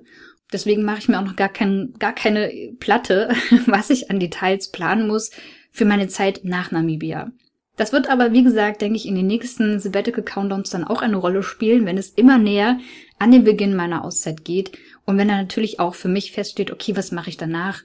Deswegen 0.51 0.83
mache 0.83 0.99
ich 0.99 1.07
mir 1.07 1.19
auch 1.19 1.25
noch 1.25 1.35
gar, 1.35 1.49
kein, 1.49 1.93
gar 1.99 2.13
keine 2.13 2.51
Platte, 2.79 3.33
was 3.65 3.89
ich 3.89 4.11
an 4.11 4.19
Details 4.19 4.69
planen 4.69 5.07
muss 5.07 5.31
für 5.71 5.85
meine 5.85 6.07
Zeit 6.07 6.41
nach 6.43 6.71
Namibia. 6.71 7.31
Das 7.75 7.91
wird 7.91 8.07
aber, 8.07 8.33
wie 8.33 8.43
gesagt, 8.43 8.81
denke 8.81 8.97
ich, 8.97 9.07
in 9.07 9.15
den 9.15 9.25
nächsten 9.25 9.79
Sabbatical 9.79 10.23
Countdowns 10.23 10.69
dann 10.69 10.83
auch 10.83 11.01
eine 11.01 11.17
Rolle 11.17 11.41
spielen, 11.41 11.87
wenn 11.87 11.97
es 11.97 12.09
immer 12.09 12.37
näher 12.37 12.79
an 13.17 13.31
den 13.31 13.43
Beginn 13.43 13.75
meiner 13.75 14.03
Auszeit 14.05 14.45
geht 14.45 14.77
und 15.05 15.17
wenn 15.17 15.27
dann 15.27 15.41
natürlich 15.41 15.79
auch 15.79 15.95
für 15.95 16.07
mich 16.07 16.31
feststeht, 16.31 16.71
okay, 16.71 16.95
was 16.95 17.11
mache 17.11 17.29
ich 17.29 17.37
danach? 17.37 17.83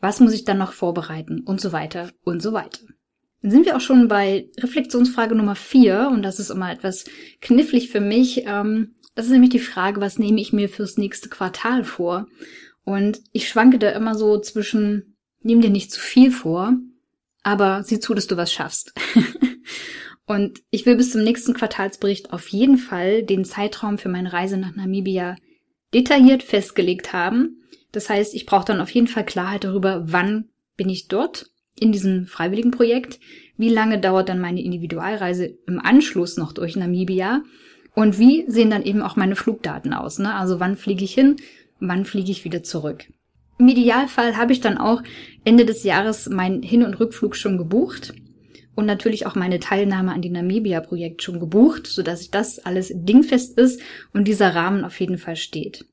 Was 0.00 0.18
muss 0.18 0.32
ich 0.32 0.44
dann 0.44 0.58
noch 0.58 0.72
vorbereiten? 0.72 1.40
Und 1.40 1.60
so 1.60 1.72
weiter 1.72 2.10
und 2.24 2.42
so 2.42 2.52
weiter. 2.52 2.80
Dann 3.42 3.50
sind 3.50 3.66
wir 3.66 3.76
auch 3.76 3.80
schon 3.80 4.08
bei 4.08 4.48
Reflexionsfrage 4.58 5.34
Nummer 5.34 5.54
vier 5.54 6.10
und 6.12 6.22
das 6.22 6.38
ist 6.38 6.50
immer 6.50 6.72
etwas 6.72 7.04
knifflig 7.40 7.90
für 7.90 8.00
mich. 8.00 8.44
Ähm, 8.46 8.94
das 9.14 9.26
ist 9.26 9.32
nämlich 9.32 9.50
die 9.50 9.58
Frage, 9.58 10.00
was 10.00 10.18
nehme 10.18 10.40
ich 10.40 10.52
mir 10.52 10.68
fürs 10.68 10.96
nächste 10.96 11.28
Quartal 11.28 11.84
vor? 11.84 12.26
Und 12.84 13.20
ich 13.32 13.48
schwanke 13.48 13.78
da 13.78 13.90
immer 13.90 14.14
so 14.14 14.40
zwischen, 14.40 15.16
nimm 15.42 15.60
dir 15.60 15.70
nicht 15.70 15.92
zu 15.92 16.00
viel 16.00 16.30
vor 16.30 16.76
aber 17.48 17.82
sieh 17.82 17.98
zu, 17.98 18.12
dass 18.12 18.26
du 18.26 18.36
was 18.36 18.52
schaffst. 18.52 18.92
und 20.26 20.60
ich 20.70 20.84
will 20.84 20.96
bis 20.96 21.12
zum 21.12 21.22
nächsten 21.22 21.54
Quartalsbericht 21.54 22.32
auf 22.32 22.48
jeden 22.48 22.76
Fall 22.76 23.22
den 23.22 23.46
Zeitraum 23.46 23.96
für 23.96 24.10
meine 24.10 24.34
Reise 24.34 24.58
nach 24.58 24.74
Namibia 24.74 25.36
detailliert 25.94 26.42
festgelegt 26.42 27.14
haben. 27.14 27.62
Das 27.92 28.10
heißt, 28.10 28.34
ich 28.34 28.44
brauche 28.44 28.66
dann 28.66 28.82
auf 28.82 28.90
jeden 28.90 29.06
Fall 29.06 29.24
Klarheit 29.24 29.64
darüber, 29.64 30.02
wann 30.08 30.50
bin 30.76 30.90
ich 30.90 31.08
dort 31.08 31.50
in 31.82 31.92
diesem 31.92 32.26
freiwilligen 32.26 32.70
Projekt, 32.70 33.20
wie 33.56 33.68
lange 33.68 33.98
dauert 33.98 34.28
dann 34.28 34.40
meine 34.40 34.62
Individualreise 34.62 35.58
im 35.66 35.80
Anschluss 35.80 36.36
noch 36.36 36.52
durch 36.52 36.76
Namibia 36.76 37.42
und 37.94 38.18
wie 38.18 38.44
sehen 38.48 38.70
dann 38.70 38.84
eben 38.84 39.02
auch 39.02 39.16
meine 39.16 39.36
Flugdaten 39.36 39.92
aus. 39.92 40.18
Ne? 40.18 40.34
Also 40.34 40.60
wann 40.60 40.76
fliege 40.76 41.04
ich 41.04 41.14
hin, 41.14 41.36
wann 41.80 42.04
fliege 42.04 42.30
ich 42.30 42.44
wieder 42.44 42.62
zurück. 42.62 43.04
Im 43.58 43.68
Idealfall 43.68 44.36
habe 44.36 44.52
ich 44.52 44.60
dann 44.60 44.78
auch 44.78 45.02
Ende 45.44 45.66
des 45.66 45.82
Jahres 45.82 46.28
meinen 46.28 46.62
Hin- 46.62 46.84
und 46.84 47.00
Rückflug 47.00 47.34
schon 47.34 47.58
gebucht 47.58 48.14
und 48.76 48.86
natürlich 48.86 49.26
auch 49.26 49.34
meine 49.34 49.58
Teilnahme 49.58 50.12
an 50.12 50.22
dem 50.22 50.32
Namibia-Projekt 50.32 51.24
schon 51.24 51.40
gebucht, 51.40 51.88
sodass 51.88 52.30
das 52.30 52.60
alles 52.60 52.92
dingfest 52.94 53.58
ist 53.58 53.80
und 54.12 54.28
dieser 54.28 54.54
Rahmen 54.54 54.84
auf 54.84 55.00
jeden 55.00 55.18
Fall 55.18 55.34
steht. 55.34 55.86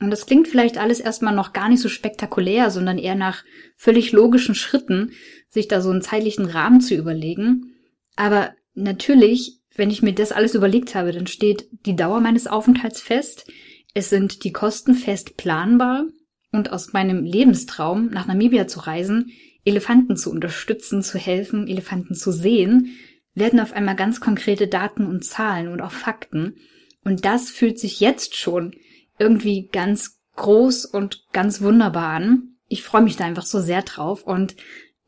Und 0.00 0.10
das 0.10 0.26
klingt 0.26 0.48
vielleicht 0.48 0.76
alles 0.76 1.00
erstmal 1.00 1.34
noch 1.34 1.52
gar 1.52 1.68
nicht 1.68 1.80
so 1.80 1.88
spektakulär, 1.88 2.70
sondern 2.70 2.98
eher 2.98 3.14
nach 3.14 3.44
völlig 3.76 4.12
logischen 4.12 4.54
Schritten, 4.54 5.12
sich 5.48 5.68
da 5.68 5.80
so 5.80 5.90
einen 5.90 6.02
zeitlichen 6.02 6.46
Rahmen 6.46 6.80
zu 6.80 6.94
überlegen. 6.94 7.74
Aber 8.16 8.52
natürlich, 8.74 9.60
wenn 9.76 9.90
ich 9.90 10.02
mir 10.02 10.12
das 10.12 10.32
alles 10.32 10.54
überlegt 10.54 10.94
habe, 10.94 11.12
dann 11.12 11.26
steht 11.26 11.68
die 11.86 11.96
Dauer 11.96 12.20
meines 12.20 12.46
Aufenthalts 12.46 13.00
fest, 13.00 13.50
es 13.94 14.10
sind 14.10 14.42
die 14.42 14.52
Kosten 14.52 14.94
fest 14.94 15.36
planbar 15.36 16.06
und 16.50 16.72
aus 16.72 16.92
meinem 16.92 17.24
Lebenstraum, 17.24 18.10
nach 18.10 18.26
Namibia 18.26 18.66
zu 18.66 18.80
reisen, 18.80 19.30
Elefanten 19.64 20.16
zu 20.16 20.30
unterstützen, 20.30 21.02
zu 21.02 21.18
helfen, 21.18 21.68
Elefanten 21.68 22.14
zu 22.14 22.32
sehen, 22.32 22.96
werden 23.34 23.60
auf 23.60 23.72
einmal 23.72 23.96
ganz 23.96 24.20
konkrete 24.20 24.66
Daten 24.66 25.06
und 25.06 25.24
Zahlen 25.24 25.68
und 25.68 25.80
auch 25.80 25.92
Fakten. 25.92 26.56
Und 27.04 27.24
das 27.24 27.50
fühlt 27.50 27.78
sich 27.78 28.00
jetzt 28.00 28.36
schon 28.36 28.74
irgendwie 29.18 29.68
ganz 29.68 30.20
groß 30.36 30.86
und 30.86 31.24
ganz 31.32 31.60
wunderbar 31.60 32.08
an. 32.08 32.56
Ich 32.68 32.82
freue 32.82 33.02
mich 33.02 33.16
da 33.16 33.24
einfach 33.24 33.46
so 33.46 33.60
sehr 33.60 33.82
drauf 33.82 34.24
und 34.24 34.56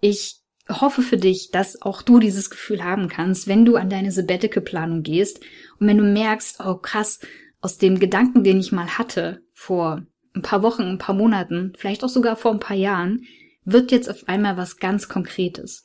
ich 0.01 0.41
hoffe 0.69 1.03
für 1.03 1.17
dich, 1.17 1.51
dass 1.53 1.81
auch 1.83 2.03
du 2.03 2.19
dieses 2.19 2.51
Gefühl 2.51 2.85
haben 2.85 3.09
kannst, 3.09 3.47
wenn 3.47 3.65
du 3.65 3.77
an 3.77 3.91
deine 3.91 4.13
Sabbatical-Planung 4.13 5.03
gehst 5.03 5.41
und 5.79 5.87
wenn 5.87 5.99
du 5.99 6.05
merkst, 6.05 6.61
oh 6.65 6.77
krass, 6.77 7.21
aus 7.61 7.79
dem 7.79 7.99
Gedanken, 7.99 8.45
den 8.45 8.61
ich 8.61 8.73
mal 8.73 8.99
hatte 8.99 9.43
vor 9.53 10.03
ein 10.35 10.43
paar 10.43 10.63
Wochen, 10.63 10.83
ein 10.83 10.99
paar 10.99 11.15
Monaten, 11.15 11.73
vielleicht 11.79 12.05
auch 12.05 12.09
sogar 12.09 12.37
vor 12.37 12.53
ein 12.53 12.61
paar 12.61 12.77
Jahren, 12.77 13.25
wird 13.65 13.91
jetzt 13.91 14.09
auf 14.11 14.29
einmal 14.29 14.57
was 14.57 14.77
ganz 14.77 15.09
Konkretes. 15.09 15.83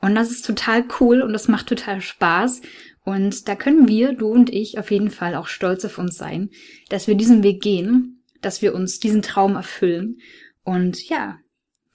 Und 0.00 0.14
das 0.14 0.30
ist 0.30 0.46
total 0.46 0.84
cool 1.00 1.22
und 1.22 1.32
das 1.32 1.48
macht 1.48 1.68
total 1.68 2.00
Spaß. 2.00 2.62
Und 3.04 3.48
da 3.48 3.56
können 3.56 3.88
wir, 3.88 4.12
du 4.12 4.28
und 4.28 4.50
ich, 4.50 4.78
auf 4.78 4.90
jeden 4.90 5.10
Fall 5.10 5.34
auch 5.34 5.48
stolz 5.48 5.84
auf 5.84 5.98
uns 5.98 6.16
sein, 6.16 6.50
dass 6.88 7.06
wir 7.06 7.16
diesen 7.16 7.42
Weg 7.42 7.60
gehen, 7.60 8.22
dass 8.40 8.62
wir 8.62 8.74
uns 8.74 9.00
diesen 9.00 9.22
Traum 9.22 9.56
erfüllen 9.56 10.18
und 10.64 11.08
ja, 11.08 11.38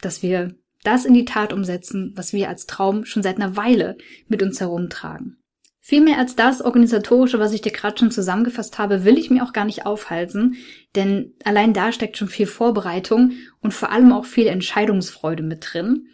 dass 0.01 0.21
wir 0.21 0.55
das 0.83 1.05
in 1.05 1.13
die 1.13 1.25
Tat 1.25 1.53
umsetzen, 1.53 2.13
was 2.15 2.33
wir 2.33 2.49
als 2.49 2.65
Traum 2.65 3.05
schon 3.05 3.23
seit 3.23 3.37
einer 3.37 3.55
Weile 3.55 3.97
mit 4.27 4.41
uns 4.43 4.59
herumtragen. 4.59 5.37
Viel 5.79 6.01
mehr 6.01 6.17
als 6.17 6.35
das 6.35 6.61
Organisatorische, 6.61 7.39
was 7.39 7.53
ich 7.53 7.61
dir 7.61 7.71
gerade 7.71 7.97
schon 7.97 8.11
zusammengefasst 8.11 8.77
habe, 8.77 9.05
will 9.05 9.17
ich 9.17 9.29
mir 9.29 9.43
auch 9.43 9.53
gar 9.53 9.63
nicht 9.63 9.85
aufhalten, 9.85 10.55
denn 10.95 11.33
allein 11.45 11.73
da 11.73 11.93
steckt 11.93 12.17
schon 12.17 12.27
viel 12.27 12.45
Vorbereitung 12.45 13.31
und 13.61 13.73
vor 13.73 13.91
allem 13.91 14.11
auch 14.11 14.25
viel 14.25 14.47
Entscheidungsfreude 14.47 15.43
mit 15.43 15.65
drin. 15.71 16.07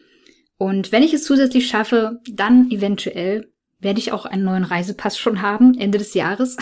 Und 0.57 0.91
wenn 0.91 1.01
ich 1.01 1.13
es 1.13 1.23
zusätzlich 1.23 1.67
schaffe, 1.67 2.19
dann 2.31 2.69
eventuell 2.69 3.52
werde 3.83 3.99
ich 3.99 4.11
auch 4.11 4.25
einen 4.25 4.43
neuen 4.43 4.63
Reisepass 4.63 5.17
schon 5.17 5.41
haben, 5.41 5.77
Ende 5.77 5.97
des 5.97 6.13
Jahres. 6.13 6.57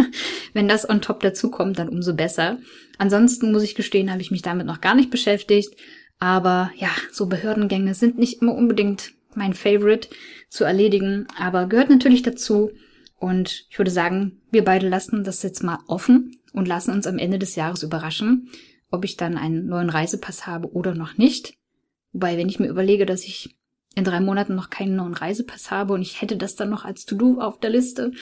wenn 0.52 0.68
das 0.68 0.88
on 0.88 1.00
top 1.00 1.20
dazu 1.20 1.50
kommt, 1.50 1.78
dann 1.78 1.88
umso 1.88 2.14
besser. 2.14 2.58
Ansonsten 2.98 3.52
muss 3.52 3.62
ich 3.62 3.74
gestehen, 3.74 4.10
habe 4.10 4.22
ich 4.22 4.30
mich 4.30 4.42
damit 4.42 4.66
noch 4.66 4.80
gar 4.80 4.94
nicht 4.94 5.10
beschäftigt. 5.10 5.74
Aber 6.18 6.70
ja, 6.76 6.90
so 7.12 7.26
Behördengänge 7.26 7.94
sind 7.94 8.18
nicht 8.18 8.40
immer 8.40 8.54
unbedingt 8.54 9.12
mein 9.34 9.52
Favorite 9.52 10.08
zu 10.48 10.64
erledigen, 10.64 11.26
aber 11.38 11.66
gehört 11.66 11.90
natürlich 11.90 12.22
dazu. 12.22 12.70
Und 13.18 13.66
ich 13.70 13.78
würde 13.78 13.90
sagen, 13.90 14.40
wir 14.50 14.64
beide 14.64 14.88
lassen 14.88 15.24
das 15.24 15.42
jetzt 15.42 15.62
mal 15.62 15.78
offen 15.88 16.36
und 16.52 16.68
lassen 16.68 16.92
uns 16.92 17.06
am 17.06 17.18
Ende 17.18 17.38
des 17.38 17.54
Jahres 17.54 17.82
überraschen, 17.82 18.48
ob 18.90 19.04
ich 19.04 19.16
dann 19.16 19.36
einen 19.36 19.66
neuen 19.66 19.90
Reisepass 19.90 20.46
habe 20.46 20.72
oder 20.72 20.94
noch 20.94 21.18
nicht. 21.18 21.54
Wobei, 22.12 22.38
wenn 22.38 22.48
ich 22.48 22.58
mir 22.58 22.68
überlege, 22.68 23.04
dass 23.04 23.24
ich 23.24 23.56
in 23.96 24.04
drei 24.04 24.20
Monaten 24.20 24.54
noch 24.54 24.70
keinen 24.70 24.94
neuen 24.94 25.14
Reisepass 25.14 25.72
habe 25.72 25.94
und 25.94 26.02
ich 26.02 26.22
hätte 26.22 26.36
das 26.36 26.54
dann 26.54 26.70
noch 26.70 26.84
als 26.84 27.06
To-Do 27.06 27.40
auf 27.40 27.58
der 27.58 27.70
Liste, 27.70 28.12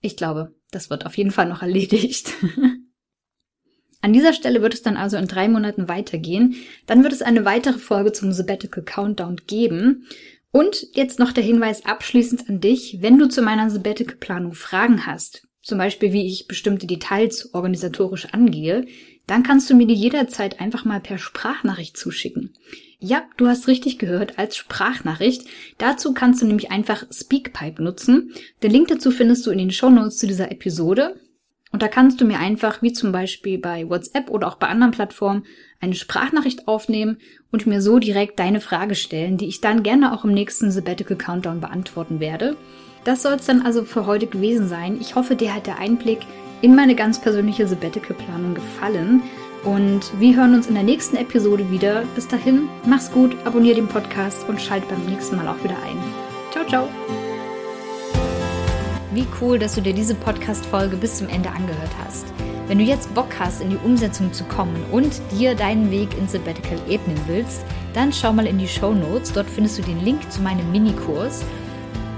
ich 0.00 0.16
glaube, 0.16 0.54
das 0.70 0.90
wird 0.90 1.06
auf 1.06 1.16
jeden 1.16 1.30
Fall 1.30 1.48
noch 1.48 1.62
erledigt. 1.62 2.34
An 4.02 4.12
dieser 4.12 4.34
Stelle 4.34 4.60
wird 4.60 4.74
es 4.74 4.82
dann 4.82 4.98
also 4.98 5.16
in 5.16 5.26
drei 5.26 5.48
Monaten 5.48 5.88
weitergehen. 5.88 6.56
Dann 6.86 7.02
wird 7.02 7.14
es 7.14 7.22
eine 7.22 7.46
weitere 7.46 7.78
Folge 7.78 8.12
zum 8.12 8.32
Sabbatical 8.32 8.82
Countdown 8.84 9.40
geben. 9.46 10.06
Und 10.50 10.88
jetzt 10.92 11.18
noch 11.18 11.32
der 11.32 11.42
Hinweis 11.42 11.86
abschließend 11.86 12.50
an 12.50 12.60
dich, 12.60 12.98
wenn 13.00 13.18
du 13.18 13.28
zu 13.30 13.40
meiner 13.40 13.70
Sabbatical-Planung 13.70 14.52
Fragen 14.52 15.06
hast, 15.06 15.48
zum 15.62 15.78
Beispiel 15.78 16.12
wie 16.12 16.26
ich 16.26 16.48
bestimmte 16.48 16.86
Details 16.86 17.54
organisatorisch 17.54 18.26
angehe, 18.26 18.84
dann 19.26 19.42
kannst 19.42 19.70
du 19.70 19.74
mir 19.74 19.86
die 19.86 19.94
jederzeit 19.94 20.60
einfach 20.60 20.84
mal 20.84 21.00
per 21.00 21.16
Sprachnachricht 21.16 21.96
zuschicken. 21.96 22.52
Ja, 23.06 23.22
du 23.36 23.48
hast 23.48 23.68
richtig 23.68 23.98
gehört, 23.98 24.38
als 24.38 24.56
Sprachnachricht. 24.56 25.46
Dazu 25.76 26.14
kannst 26.14 26.40
du 26.40 26.46
nämlich 26.46 26.70
einfach 26.70 27.04
Speakpipe 27.12 27.82
nutzen. 27.82 28.32
Den 28.62 28.70
Link 28.70 28.88
dazu 28.88 29.10
findest 29.10 29.44
du 29.44 29.50
in 29.50 29.58
den 29.58 29.70
Shownotes 29.70 30.16
zu 30.16 30.26
dieser 30.26 30.50
Episode. 30.50 31.20
Und 31.70 31.82
da 31.82 31.88
kannst 31.88 32.22
du 32.22 32.24
mir 32.24 32.38
einfach, 32.38 32.80
wie 32.80 32.94
zum 32.94 33.12
Beispiel 33.12 33.58
bei 33.58 33.86
WhatsApp 33.90 34.30
oder 34.30 34.48
auch 34.48 34.54
bei 34.54 34.68
anderen 34.68 34.92
Plattformen, 34.92 35.44
eine 35.80 35.94
Sprachnachricht 35.94 36.66
aufnehmen 36.66 37.18
und 37.52 37.66
mir 37.66 37.82
so 37.82 37.98
direkt 37.98 38.38
deine 38.38 38.62
Frage 38.62 38.94
stellen, 38.94 39.36
die 39.36 39.48
ich 39.48 39.60
dann 39.60 39.82
gerne 39.82 40.14
auch 40.14 40.24
im 40.24 40.32
nächsten 40.32 40.70
Sabbatical 40.70 41.18
Countdown 41.18 41.60
beantworten 41.60 42.20
werde. 42.20 42.56
Das 43.04 43.20
soll 43.20 43.34
es 43.34 43.44
dann 43.44 43.60
also 43.60 43.84
für 43.84 44.06
heute 44.06 44.28
gewesen 44.28 44.66
sein. 44.66 44.96
Ich 44.98 45.14
hoffe, 45.14 45.36
dir 45.36 45.54
hat 45.54 45.66
der 45.66 45.78
Einblick 45.78 46.20
in 46.62 46.74
meine 46.74 46.94
ganz 46.94 47.20
persönliche 47.20 47.68
Sabbatical-Planung 47.68 48.54
gefallen. 48.54 49.22
Und 49.64 50.12
wir 50.20 50.36
hören 50.36 50.54
uns 50.54 50.66
in 50.66 50.74
der 50.74 50.82
nächsten 50.82 51.16
Episode 51.16 51.70
wieder. 51.70 52.04
Bis 52.14 52.28
dahin, 52.28 52.68
mach's 52.86 53.10
gut, 53.10 53.34
abonniere 53.44 53.76
den 53.76 53.88
Podcast 53.88 54.46
und 54.46 54.60
schalt 54.60 54.86
beim 54.88 55.04
nächsten 55.06 55.36
Mal 55.36 55.48
auch 55.48 55.62
wieder 55.64 55.76
ein. 55.82 55.96
Ciao, 56.50 56.66
ciao! 56.66 56.88
Wie 59.14 59.26
cool, 59.40 59.58
dass 59.58 59.74
du 59.74 59.80
dir 59.80 59.94
diese 59.94 60.14
Podcast-Folge 60.14 60.96
bis 60.96 61.18
zum 61.18 61.28
Ende 61.28 61.48
angehört 61.48 61.92
hast. 62.04 62.26
Wenn 62.66 62.78
du 62.78 62.84
jetzt 62.84 63.14
Bock 63.14 63.28
hast, 63.38 63.62
in 63.62 63.70
die 63.70 63.78
Umsetzung 63.84 64.32
zu 64.32 64.44
kommen 64.44 64.76
und 64.90 65.20
dir 65.30 65.54
deinen 65.54 65.90
Weg 65.90 66.08
ins 66.18 66.32
Sabbatical 66.32 66.78
ebnen 66.88 67.18
willst, 67.26 67.64
dann 67.94 68.12
schau 68.12 68.32
mal 68.32 68.46
in 68.46 68.58
die 68.58 68.68
Show 68.68 68.92
Notes. 68.92 69.32
Dort 69.32 69.48
findest 69.48 69.78
du 69.78 69.82
den 69.82 70.04
Link 70.04 70.30
zu 70.30 70.42
meinem 70.42 70.70
Minikurs. 70.72 71.42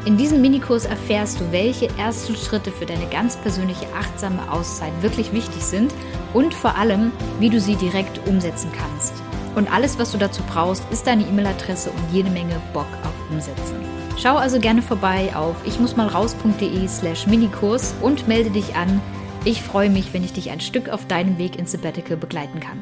In 0.06 0.16
diesem 0.16 0.40
Minikurs 0.40 0.84
erfährst 0.84 1.40
du, 1.40 1.50
welche 1.50 1.88
ersten 1.98 2.36
Schritte 2.36 2.70
für 2.70 2.86
deine 2.86 3.06
ganz 3.06 3.36
persönliche 3.36 3.88
achtsame 3.92 4.52
Auszeit 4.52 4.92
wirklich 5.02 5.32
wichtig 5.32 5.64
sind 5.64 5.92
und 6.32 6.54
vor 6.54 6.76
allem, 6.76 7.10
wie 7.40 7.50
du 7.50 7.60
sie 7.60 7.74
direkt 7.74 8.24
umsetzen 8.28 8.70
kannst. 8.70 9.14
Und 9.56 9.72
alles, 9.72 9.98
was 9.98 10.12
du 10.12 10.18
dazu 10.18 10.44
brauchst, 10.44 10.84
ist 10.92 11.08
deine 11.08 11.24
E-Mail-Adresse 11.24 11.90
und 11.90 12.14
jede 12.14 12.30
Menge 12.30 12.62
Bock 12.72 12.86
auf 13.02 13.30
Umsetzen. 13.32 13.74
Schau 14.16 14.36
also 14.36 14.60
gerne 14.60 14.80
vorbei 14.80 15.34
auf 15.34 15.56
ichmussmalraus.de 15.66 16.86
slash 16.86 17.26
Minikurs 17.26 17.92
und 18.00 18.28
melde 18.28 18.50
dich 18.50 18.76
an. 18.76 19.02
Ich 19.44 19.60
freue 19.60 19.90
mich, 19.90 20.14
wenn 20.14 20.22
ich 20.22 20.32
dich 20.32 20.52
ein 20.52 20.60
Stück 20.60 20.88
auf 20.88 21.08
deinem 21.08 21.36
Weg 21.36 21.58
ins 21.58 21.72
Sabbatical 21.72 22.16
begleiten 22.16 22.60
kann. 22.60 22.80